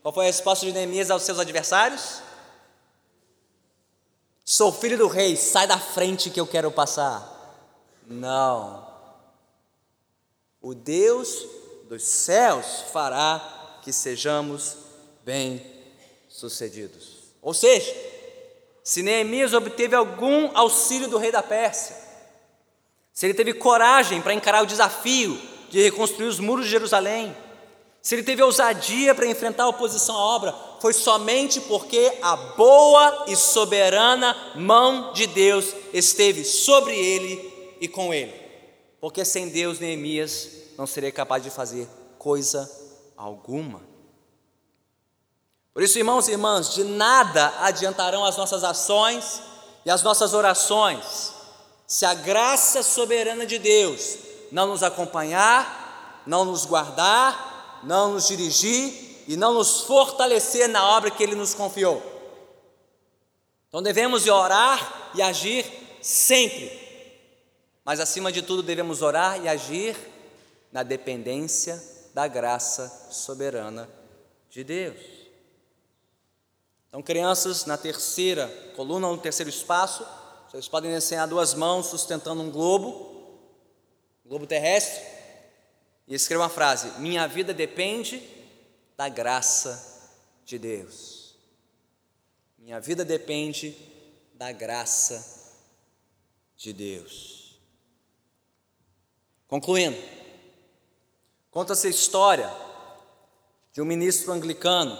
qual 0.02 0.14
foi 0.14 0.26
a 0.26 0.28
resposta 0.28 0.66
de 0.66 0.72
Neemias 0.72 1.12
aos 1.12 1.24
seus 1.24 1.40
adversários? 1.40 2.22
Sou 4.46 4.72
filho 4.72 4.98
do 4.98 5.08
rei, 5.08 5.36
sai 5.36 5.68
da 5.68 5.78
frente 5.78 6.30
que 6.30 6.40
eu 6.40 6.48
quero 6.48 6.72
passar. 6.72 7.34
Não. 8.08 8.88
O 10.62 10.74
Deus 10.74 11.46
dos 11.90 12.04
céus 12.04 12.84
fará 12.94 13.80
que 13.82 13.92
sejamos 13.92 14.78
bem-sucedidos. 15.26 17.18
Ou 17.42 17.54
seja, 17.54 17.94
se 18.84 19.04
Neemias 19.04 19.54
obteve 19.54 19.96
algum 19.96 20.56
auxílio 20.58 21.10
do 21.10 21.18
rei 21.18 21.32
da 21.32 21.44
Pérsia, 21.44 21.96
se 23.12 23.26
ele 23.26 23.34
teve 23.34 23.54
coragem 23.54 24.22
para 24.22 24.34
encarar 24.34 24.64
o 24.64 24.68
desafio 24.68 25.38
de 25.70 25.82
reconstruir 25.82 26.28
os 26.28 26.40
muros 26.40 26.66
de 26.66 26.72
Jerusalém, 26.72 27.36
se 28.02 28.16
ele 28.16 28.24
teve 28.24 28.42
ousadia 28.42 29.14
para 29.14 29.28
enfrentar 29.28 29.64
a 29.64 29.70
oposição 29.70 30.16
à 30.16 30.20
obra, 30.20 30.56
foi 30.80 30.94
somente 30.94 31.60
porque 31.62 32.20
a 32.22 32.36
boa 32.36 33.26
e 33.28 33.36
soberana 33.36 34.54
mão 34.56 35.12
de 35.12 35.28
Deus 35.28 35.74
esteve 35.94 36.46
sobre 36.46 36.96
ele 36.96 37.76
e 37.82 37.88
com 37.88 38.14
ele. 38.14 38.34
Porque 39.02 39.26
sem 39.26 39.50
Deus, 39.50 39.80
Neemias 39.80 40.50
não 40.78 40.88
seria 40.88 41.12
capaz 41.12 41.44
de 41.44 41.50
fazer 41.50 41.88
coisa 42.18 42.72
alguma. 43.18 43.82
Por 45.74 45.84
isso, 45.84 45.98
irmãos 45.98 46.28
e 46.28 46.32
irmãs, 46.32 46.74
de 46.74 46.84
nada 46.84 47.54
adiantarão 47.60 48.24
as 48.24 48.38
nossas 48.38 48.64
ações 48.64 49.42
e 49.86 49.90
as 49.90 50.02
nossas 50.02 50.34
orações 50.34 51.34
se 51.88 52.06
a 52.06 52.14
graça 52.14 52.84
soberana 52.84 53.46
de 53.46 53.58
Deus 53.58 54.27
não 54.52 54.68
nos 54.68 54.84
acompanhar, 54.84 56.24
não 56.26 56.46
nos 56.46 56.66
guardar, 56.66 57.82
não 57.84 58.14
nos 58.14 58.28
dirigir 58.28 59.24
e 59.28 59.36
não 59.36 59.54
nos 59.54 59.82
fortalecer 59.82 60.68
na 60.68 60.96
obra 60.96 61.12
que 61.12 61.22
Ele 61.22 61.36
nos 61.36 61.54
confiou. 61.54 62.02
Então 63.68 63.82
devemos 63.82 64.28
orar 64.28 65.12
e 65.14 65.22
agir 65.22 65.66
sempre, 66.02 66.72
mas 67.84 68.00
acima 68.00 68.32
de 68.32 68.42
tudo 68.42 68.64
devemos 68.64 69.02
orar 69.02 69.42
e 69.44 69.48
agir 69.48 69.96
na 70.72 70.84
dependência 70.84 71.82
da 72.14 72.28
graça 72.28 73.10
soberana 73.12 73.90
de 74.50 74.64
Deus. 74.64 74.98
Então, 76.90 77.04
crianças, 77.04 77.66
na 77.66 77.78
terceira 77.78 78.48
coluna, 78.76 79.08
no 79.08 79.18
terceiro 79.18 79.50
espaço, 79.50 80.06
vocês 80.50 80.68
podem 80.68 80.90
desenhar 80.90 81.28
duas 81.28 81.54
mãos 81.54 81.88
sustentando 81.88 82.42
um 82.42 82.50
globo, 82.50 83.17
globo 84.28 84.46
terrestre, 84.46 85.04
e 86.08 86.14
escrever 86.14 86.42
uma 86.42 86.50
frase: 86.50 87.00
Minha 87.00 87.28
vida 87.28 87.54
depende 87.54 88.22
da 88.96 89.10
graça 89.10 90.12
de 90.46 90.58
Deus. 90.58 91.36
Minha 92.58 92.80
vida 92.80 93.06
depende 93.06 93.78
da 94.34 94.52
graça 94.52 95.56
de 96.56 96.74
Deus. 96.74 97.60
Concluindo, 99.48 99.98
conta-se 101.50 101.88
a 101.88 101.90
história 101.90 102.54
de 103.72 103.82
um 103.82 103.86
ministro 103.86 104.32
anglicano 104.34 104.98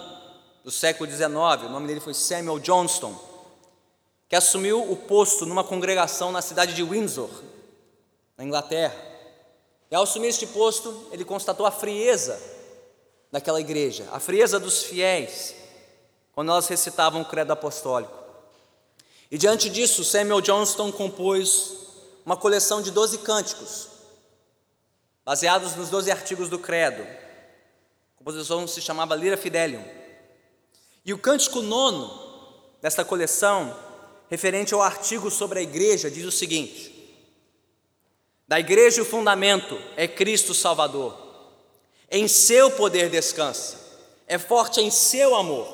do 0.64 0.70
século 0.70 1.10
XIX, 1.10 1.28
o 1.28 1.68
nome 1.68 1.86
dele 1.86 2.00
foi 2.00 2.14
Samuel 2.14 2.58
Johnston 2.58 3.28
que 4.28 4.36
assumiu 4.36 4.90
o 4.90 4.94
posto 4.94 5.46
numa 5.46 5.64
congregação 5.64 6.30
na 6.30 6.42
cidade 6.42 6.74
de 6.74 6.82
Windsor, 6.82 7.30
na 8.36 8.44
Inglaterra. 8.44 9.07
E 9.90 9.94
ao 9.94 10.02
assumir 10.02 10.28
este 10.28 10.46
posto, 10.46 11.08
ele 11.10 11.24
constatou 11.24 11.64
a 11.64 11.70
frieza 11.70 12.38
daquela 13.30 13.60
igreja, 13.60 14.06
a 14.12 14.20
frieza 14.20 14.58
dos 14.58 14.82
fiéis, 14.82 15.54
quando 16.32 16.50
elas 16.50 16.68
recitavam 16.68 17.22
o 17.22 17.24
credo 17.24 17.52
apostólico. 17.52 18.16
E 19.30 19.36
diante 19.36 19.68
disso, 19.68 20.04
Samuel 20.04 20.40
Johnston 20.40 20.90
compôs 20.92 21.72
uma 22.24 22.36
coleção 22.36 22.80
de 22.80 22.90
doze 22.90 23.18
cânticos, 23.18 23.88
baseados 25.24 25.76
nos 25.76 25.90
doze 25.90 26.10
artigos 26.10 26.48
do 26.48 26.58
credo. 26.58 27.02
A 27.02 28.18
composição 28.18 28.66
se 28.66 28.80
chamava 28.80 29.14
Lira 29.14 29.36
Fidelium. 29.36 29.84
E 31.04 31.12
o 31.12 31.18
cântico 31.18 31.62
nono 31.62 32.10
desta 32.80 33.04
coleção 33.04 33.74
referente 34.28 34.74
ao 34.74 34.82
artigo 34.82 35.30
sobre 35.30 35.58
a 35.58 35.62
igreja, 35.62 36.10
diz 36.10 36.24
o 36.24 36.32
seguinte: 36.32 36.97
Da 38.48 38.58
igreja 38.58 39.02
o 39.02 39.04
fundamento 39.04 39.78
é 39.94 40.08
Cristo 40.08 40.54
Salvador. 40.54 41.14
Em 42.10 42.26
seu 42.26 42.70
poder 42.70 43.10
descansa, 43.10 43.76
é 44.26 44.38
forte 44.38 44.80
em 44.80 44.90
seu 44.90 45.34
amor, 45.34 45.68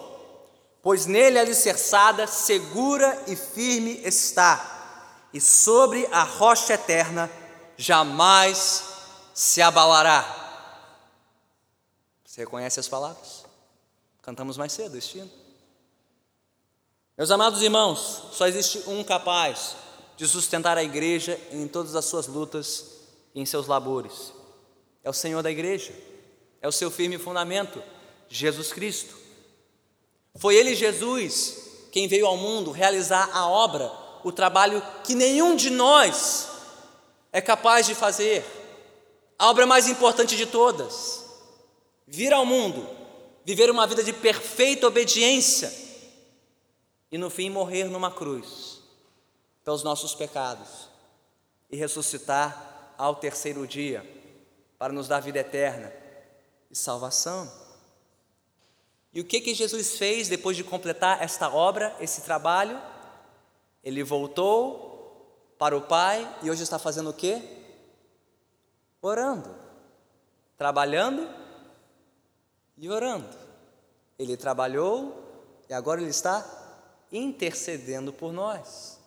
pois 0.83 1.07
nele 1.07 1.39
alicerçada, 1.39 2.27
segura 2.27 3.23
e 3.29 3.37
firme 3.37 4.01
está, 4.05 5.29
e 5.33 5.41
sobre 5.41 6.05
a 6.11 6.25
rocha 6.25 6.75
eterna 6.75 7.31
jamais 7.77 8.83
se 9.33 9.63
abalará. 9.63 10.43
Você 12.25 12.41
reconhece 12.41 12.81
as 12.81 12.89
palavras? 12.89 13.45
Cantamos 14.21 14.57
mais 14.57 14.73
cedo 14.73 14.99
este 14.99 15.19
hino. 15.19 15.31
Meus 17.17 17.31
amados 17.31 17.63
irmãos, 17.63 18.25
só 18.33 18.49
existe 18.49 18.83
um 18.89 19.05
capaz 19.05 19.77
de 20.17 20.27
sustentar 20.27 20.79
a 20.79 20.85
igreja 20.85 21.39
em 21.51 21.67
todas 21.67 21.95
as 21.95 22.05
suas 22.05 22.27
lutas 22.27 22.87
e 23.35 23.41
em 23.41 23.47
seus 23.47 23.67
labores. 23.67 24.33
É 25.03 25.11
o 25.11 25.13
Senhor 25.13 25.43
da 25.43 25.51
igreja, 25.51 25.93
é 26.63 26.69
o 26.69 26.73
seu 26.73 26.91
firme 26.91 27.19
fundamento, 27.19 27.83
Jesus 28.29 28.73
Cristo. 28.73 29.15
Foi 30.37 30.55
Ele, 30.55 30.75
Jesus, 30.75 31.89
quem 31.93 32.09
veio 32.09 32.27
ao 32.27 32.37
mundo 32.37 32.71
realizar 32.71 33.29
a 33.33 33.47
obra, 33.47 33.91
o 34.23 34.33
trabalho 34.33 34.83
que 35.05 35.15
nenhum 35.15 35.55
de 35.55 35.71
nós 35.71 36.49
é 37.33 37.41
capaz 37.41 37.87
de 37.87 37.95
fazer, 37.95 38.45
a 39.39 39.51
obra 39.51 39.67
mais 39.67 39.89
importante 39.89 40.37
de 40.37 40.47
todas 40.47 41.25
vir 42.07 42.33
ao 42.33 42.47
mundo, 42.47 42.89
viver 43.45 43.71
uma 43.71 43.87
vida 43.87 44.03
de 44.03 44.13
perfeita 44.13 44.87
obediência 44.87 45.73
e 47.11 47.19
no 47.19 47.29
fim 47.31 47.51
morrer 47.51 47.85
numa 47.85 48.11
cruz 48.11 48.84
pelos 49.65 49.83
nossos 49.83 50.15
pecados 50.15 50.89
e 51.71 51.77
ressuscitar 51.77 52.95
ao 52.99 53.17
terceiro 53.17 53.67
dia 53.67 54.05
para 54.79 54.93
nos 54.93 55.09
dar 55.09 55.21
vida 55.21 55.39
eterna 55.39 55.93
e 56.71 56.77
salvação. 56.77 57.51
E 59.13 59.21
o 59.21 59.25
que 59.25 59.41
que 59.41 59.55
Jesus 59.55 59.97
fez 59.97 60.29
depois 60.29 60.57
de 60.57 60.65
completar 60.65 61.23
esta 61.23 61.49
obra, 61.49 61.97
esse 62.01 62.21
trabalho? 62.23 62.81
Ele 63.83 64.03
voltou 64.03 65.55
para 65.59 65.77
o 65.77 65.83
Pai 65.83 66.29
e 66.43 66.51
hoje 66.51 66.63
está 66.63 66.79
fazendo 66.79 67.11
o 67.11 67.15
quê? 67.15 67.41
Orando, 69.01 69.55
trabalhando 70.59 71.29
e 72.77 72.91
orando. 72.91 73.37
Ele 74.19 74.37
trabalhou 74.37 75.23
e 75.69 75.75
agora 75.75 76.01
ele 76.01 76.11
está 76.11 76.45
intercedendo 77.13 78.13
por 78.13 78.33
nós. 78.33 78.99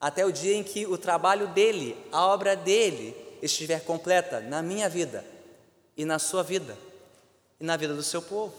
Até 0.00 0.24
o 0.24 0.32
dia 0.32 0.54
em 0.54 0.62
que 0.62 0.86
o 0.86 0.96
trabalho 0.96 1.48
dele, 1.48 1.96
a 2.12 2.26
obra 2.26 2.54
dele, 2.54 3.16
estiver 3.42 3.84
completa 3.84 4.40
na 4.40 4.62
minha 4.62 4.88
vida 4.88 5.24
e 5.96 6.04
na 6.04 6.18
sua 6.18 6.42
vida 6.42 6.76
e 7.60 7.64
na 7.64 7.76
vida 7.76 7.94
do 7.94 8.02
seu 8.02 8.22
povo. 8.22 8.54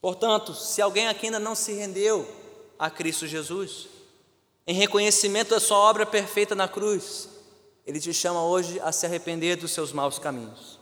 Portanto, 0.00 0.54
se 0.54 0.80
alguém 0.80 1.08
aqui 1.08 1.26
ainda 1.26 1.38
não 1.38 1.54
se 1.54 1.72
rendeu 1.72 2.26
a 2.78 2.88
Cristo 2.88 3.26
Jesus, 3.26 3.88
em 4.66 4.74
reconhecimento 4.74 5.50
da 5.50 5.60
sua 5.60 5.78
obra 5.78 6.06
perfeita 6.06 6.54
na 6.54 6.68
cruz, 6.68 7.28
ele 7.86 8.00
te 8.00 8.14
chama 8.14 8.44
hoje 8.44 8.78
a 8.80 8.92
se 8.92 9.04
arrepender 9.04 9.56
dos 9.56 9.72
seus 9.72 9.92
maus 9.92 10.18
caminhos 10.18 10.80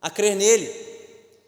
a 0.00 0.10
crer 0.10 0.36
nele 0.36 0.72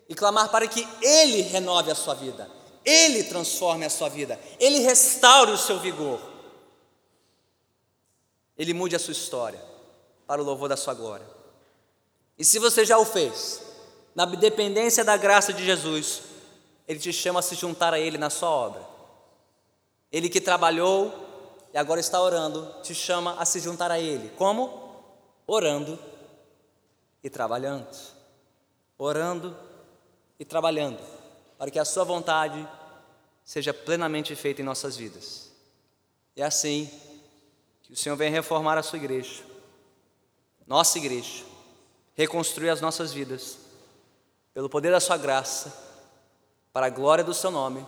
e 0.08 0.14
clamar 0.16 0.50
para 0.50 0.66
que 0.66 0.86
ele 1.00 1.42
renove 1.42 1.92
a 1.92 1.94
sua 1.94 2.14
vida, 2.14 2.50
ele 2.84 3.22
transforme 3.22 3.84
a 3.84 3.90
sua 3.90 4.08
vida, 4.08 4.40
ele 4.58 4.80
restaure 4.80 5.52
o 5.52 5.58
seu 5.58 5.78
vigor, 5.78 6.20
ele 8.58 8.74
mude 8.74 8.96
a 8.96 8.98
sua 8.98 9.12
história 9.12 9.62
para 10.26 10.42
o 10.42 10.44
louvor 10.44 10.68
da 10.68 10.76
sua 10.76 10.92
glória. 10.92 11.26
E 12.38 12.44
se 12.44 12.58
você 12.58 12.84
já 12.84 12.98
o 12.98 13.04
fez, 13.04 13.62
na 14.14 14.24
dependência 14.24 15.04
da 15.04 15.16
graça 15.16 15.52
de 15.52 15.64
Jesus, 15.64 16.22
ele 16.86 16.98
te 16.98 17.12
chama 17.12 17.40
a 17.40 17.42
se 17.42 17.54
juntar 17.54 17.94
a 17.94 17.98
ele 18.00 18.18
na 18.18 18.28
sua 18.28 18.50
obra. 18.50 18.82
Ele 20.10 20.28
que 20.28 20.40
trabalhou 20.40 21.12
e 21.72 21.78
agora 21.78 22.00
está 22.00 22.20
orando, 22.20 22.74
te 22.82 22.94
chama 22.94 23.36
a 23.38 23.44
se 23.44 23.60
juntar 23.60 23.90
a 23.90 23.98
ele. 23.98 24.30
Como? 24.36 25.02
Orando 25.46 25.98
e 27.22 27.30
trabalhando 27.30 27.86
orando 28.98 29.56
e 30.38 30.44
trabalhando 30.44 30.98
para 31.56 31.70
que 31.70 31.78
a 31.78 31.84
Sua 31.84 32.04
vontade 32.04 32.68
seja 33.44 33.72
plenamente 33.72 34.34
feita 34.34 34.60
em 34.60 34.64
nossas 34.64 34.96
vidas. 34.96 35.50
É 36.36 36.42
assim 36.42 36.90
que 37.88 37.94
o 37.94 37.96
Senhor 37.96 38.16
vem 38.16 38.30
reformar 38.30 38.76
a 38.76 38.82
Sua 38.82 38.98
igreja, 38.98 39.42
nossa 40.66 40.98
igreja, 40.98 41.42
reconstruir 42.14 42.68
as 42.68 42.82
nossas 42.82 43.14
vidas, 43.14 43.56
pelo 44.52 44.68
poder 44.68 44.90
da 44.90 45.00
Sua 45.00 45.16
graça, 45.16 45.72
para 46.70 46.86
a 46.86 46.90
glória 46.90 47.24
do 47.24 47.32
Seu 47.32 47.50
nome, 47.50 47.84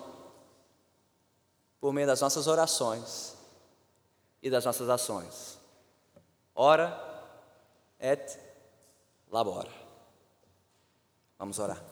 por 1.78 1.92
meio 1.92 2.06
das 2.06 2.22
nossas 2.22 2.46
orações 2.46 3.36
e 4.42 4.48
das 4.48 4.64
nossas 4.64 4.88
ações. 4.88 5.58
Ora 6.54 6.98
et 8.00 8.38
labora. 9.30 9.70
Vamos 11.38 11.58
orar. 11.58 11.89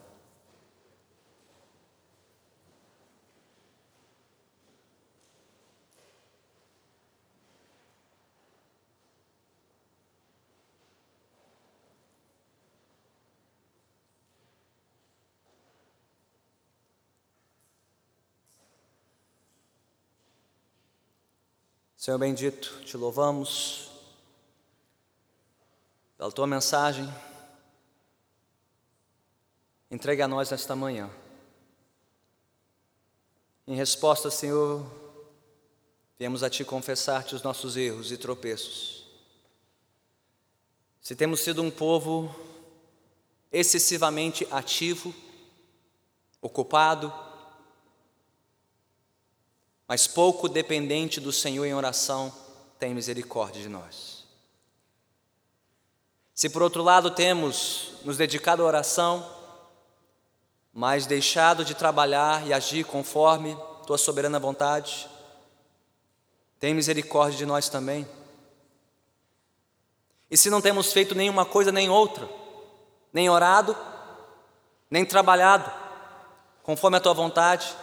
Senhor 21.99 22.17
bendito, 22.17 22.81
te 22.85 22.97
louvamos 22.97 23.91
pela 26.17 26.31
tua 26.31 26.47
mensagem 26.47 27.13
entregue 29.91 30.23
a 30.23 30.29
nós 30.29 30.49
nesta 30.49 30.77
manhã. 30.77 31.11
Em 33.67 33.75
resposta, 33.75 34.31
Senhor, 34.31 34.87
viemos 36.17 36.45
a 36.45 36.49
Ti 36.49 36.65
confessar-te 36.65 37.35
os 37.35 37.43
nossos 37.43 37.77
erros 37.77 38.13
e 38.13 38.17
tropeços. 38.17 39.05
Se 41.03 41.17
temos 41.17 41.41
sido 41.41 41.65
um 41.65 41.71
povo 41.71 42.33
excessivamente 43.51 44.47
ativo, 44.53 45.13
ocupado, 46.41 47.13
mas 49.89 50.07
pouco 50.07 50.51
dependente 50.51 51.19
do 51.19 51.33
Senhor 51.33 51.65
em 51.65 51.73
oração, 51.73 52.31
tem 52.79 52.93
misericórdia 52.95 53.63
de 53.63 53.71
nós. 53.71 54.27
Se 56.35 56.51
por 56.51 56.63
outro 56.63 56.83
lado 56.83 57.11
temos 57.11 57.93
nos 58.05 58.19
dedicado 58.19 58.63
à 58.63 58.67
oração, 58.67 59.27
mas 60.75 61.07
deixado 61.07 61.65
de 61.65 61.75
trabalhar 61.75 62.47
e 62.47 62.53
agir 62.53 62.85
conforme 62.85 63.57
tua 63.87 63.97
soberana 63.97 64.39
vontade, 64.39 65.09
tem 66.61 66.75
misericórdia 66.75 67.39
de 67.39 67.47
nós 67.47 67.71
também. 67.71 68.07
E 70.31 70.37
se 70.37 70.51
não 70.51 70.61
temos 70.61 70.93
feito 70.93 71.15
nenhuma 71.15 71.47
coisa 71.47 71.73
nem 71.73 71.89
outra, 71.89 72.29
nem 73.11 73.31
orado, 73.31 73.75
nem 74.91 75.05
trabalhado, 75.05 75.73
conforme 76.63 76.99
a 76.99 77.01
tua 77.01 77.15
vontade, 77.15 77.75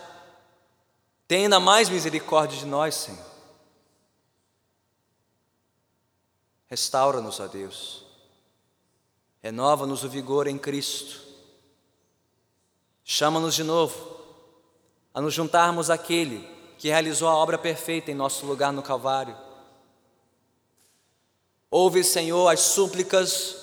tem 1.28 1.44
ainda 1.44 1.60
mais 1.60 1.90
misericórdia 1.90 2.58
de 2.58 2.66
nós, 2.66 2.96
Senhor. 2.96 3.26
Restaura-nos, 6.68 7.40
ó 7.40 7.48
Deus. 7.48 8.04
Renova-nos 9.42 10.04
o 10.04 10.10
vigor 10.10 10.48
em 10.48 10.58
Cristo 10.58 11.26
Chama-nos 13.08 13.54
de 13.54 13.64
novo 13.64 14.16
a 15.14 15.22
nos 15.22 15.32
juntarmos 15.32 15.92
àquele 15.92 16.50
que 16.80 16.90
realizou 16.90 17.30
a 17.30 17.36
obra 17.36 17.56
perfeita 17.56 18.10
em 18.10 18.16
nosso 18.16 18.48
lugar 18.48 18.74
no 18.74 18.82
Calvário. 18.82 19.38
Ouve, 21.70 22.04
Senhor, 22.04 22.50
as 22.50 22.60
súplicas 22.62 23.58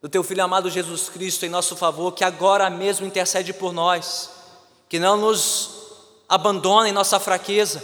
do 0.00 0.08
Teu 0.08 0.24
Filho 0.24 0.42
amado 0.42 0.70
Jesus 0.70 1.10
Cristo 1.10 1.44
em 1.44 1.50
nosso 1.50 1.76
favor, 1.76 2.12
que 2.12 2.24
agora 2.24 2.70
mesmo 2.70 3.06
intercede 3.06 3.52
por 3.52 3.74
nós, 3.74 4.30
que 4.88 4.98
não 4.98 5.18
nos 5.18 5.75
abandona 6.28 6.88
em 6.88 6.92
nossa 6.92 7.18
fraqueza, 7.20 7.82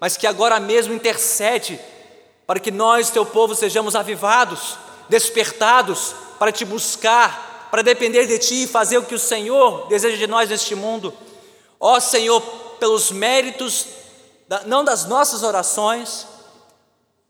mas 0.00 0.16
que 0.16 0.26
agora 0.26 0.58
mesmo 0.58 0.94
intercede 0.94 1.78
para 2.46 2.60
que 2.60 2.70
nós, 2.70 3.10
Teu 3.10 3.24
povo, 3.24 3.54
sejamos 3.54 3.94
avivados, 3.94 4.76
despertados 5.08 6.14
para 6.38 6.52
Te 6.52 6.64
buscar 6.64 7.52
para 7.72 7.80
depender 7.80 8.26
de 8.26 8.38
Ti 8.38 8.64
e 8.64 8.66
fazer 8.66 8.98
o 8.98 9.02
que 9.02 9.14
o 9.14 9.18
Senhor 9.18 9.86
deseja 9.88 10.18
de 10.18 10.26
nós 10.26 10.50
neste 10.50 10.74
mundo. 10.74 11.12
Ó 11.80 11.98
Senhor, 11.98 12.42
pelos 12.78 13.10
méritos, 13.10 13.86
não 14.66 14.84
das 14.84 15.06
nossas 15.06 15.42
orações, 15.42 16.26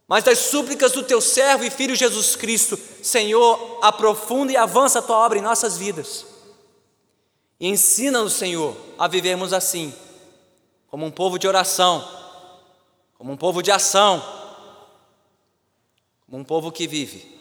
mas 0.08 0.24
das 0.24 0.38
súplicas 0.40 0.90
do 0.90 1.04
teu 1.04 1.20
servo 1.20 1.64
e 1.64 1.70
filho 1.70 1.94
Jesus 1.94 2.34
Cristo, 2.34 2.76
Senhor, 3.00 3.78
aprofunda 3.80 4.50
e 4.52 4.56
avança 4.56 4.98
a 4.98 5.02
tua 5.02 5.16
obra 5.16 5.38
em 5.38 5.42
nossas 5.42 5.76
vidas. 5.78 6.26
E 7.60 7.68
ensina-nos, 7.68 8.32
Senhor, 8.32 8.76
a 8.98 9.06
vivermos 9.06 9.52
assim, 9.52 9.94
como 10.92 11.06
um 11.06 11.10
povo 11.10 11.38
de 11.38 11.48
oração, 11.48 12.06
como 13.16 13.32
um 13.32 13.36
povo 13.36 13.62
de 13.62 13.70
ação, 13.70 14.22
como 16.26 16.36
um 16.36 16.44
povo 16.44 16.70
que 16.70 16.86
vive 16.86 17.34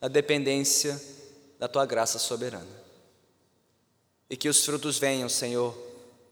na 0.00 0.08
dependência 0.08 1.00
da 1.56 1.68
tua 1.68 1.86
graça 1.86 2.18
soberana. 2.18 2.66
E 4.28 4.36
que 4.36 4.48
os 4.48 4.64
frutos 4.64 4.98
venham, 4.98 5.28
Senhor, 5.28 5.72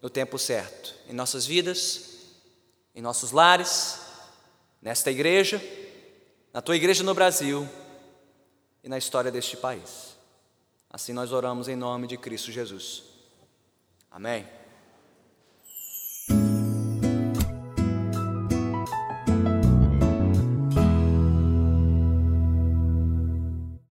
no 0.03 0.11
tempo 0.11 0.37
certo, 0.37 0.97
em 1.09 1.13
nossas 1.13 1.47
vidas, 1.47 2.33
em 2.93 3.01
nossos 3.01 3.31
lares, 3.31 4.01
nesta 4.83 5.13
igreja, 5.13 5.63
na 6.53 6.61
tua 6.61 6.75
igreja 6.75 7.05
no 7.05 7.15
Brasil 7.15 7.69
e 8.83 8.89
na 8.89 8.99
história 8.99 9.31
deste 9.31 9.57
país. 9.57 10.17
Assim 10.91 11.13
nós 11.13 11.31
oramos 11.31 11.69
em 11.69 11.77
nome 11.77 12.09
de 12.09 12.17
Cristo 12.17 12.51
Jesus. 12.51 13.05
Amém. 14.11 14.64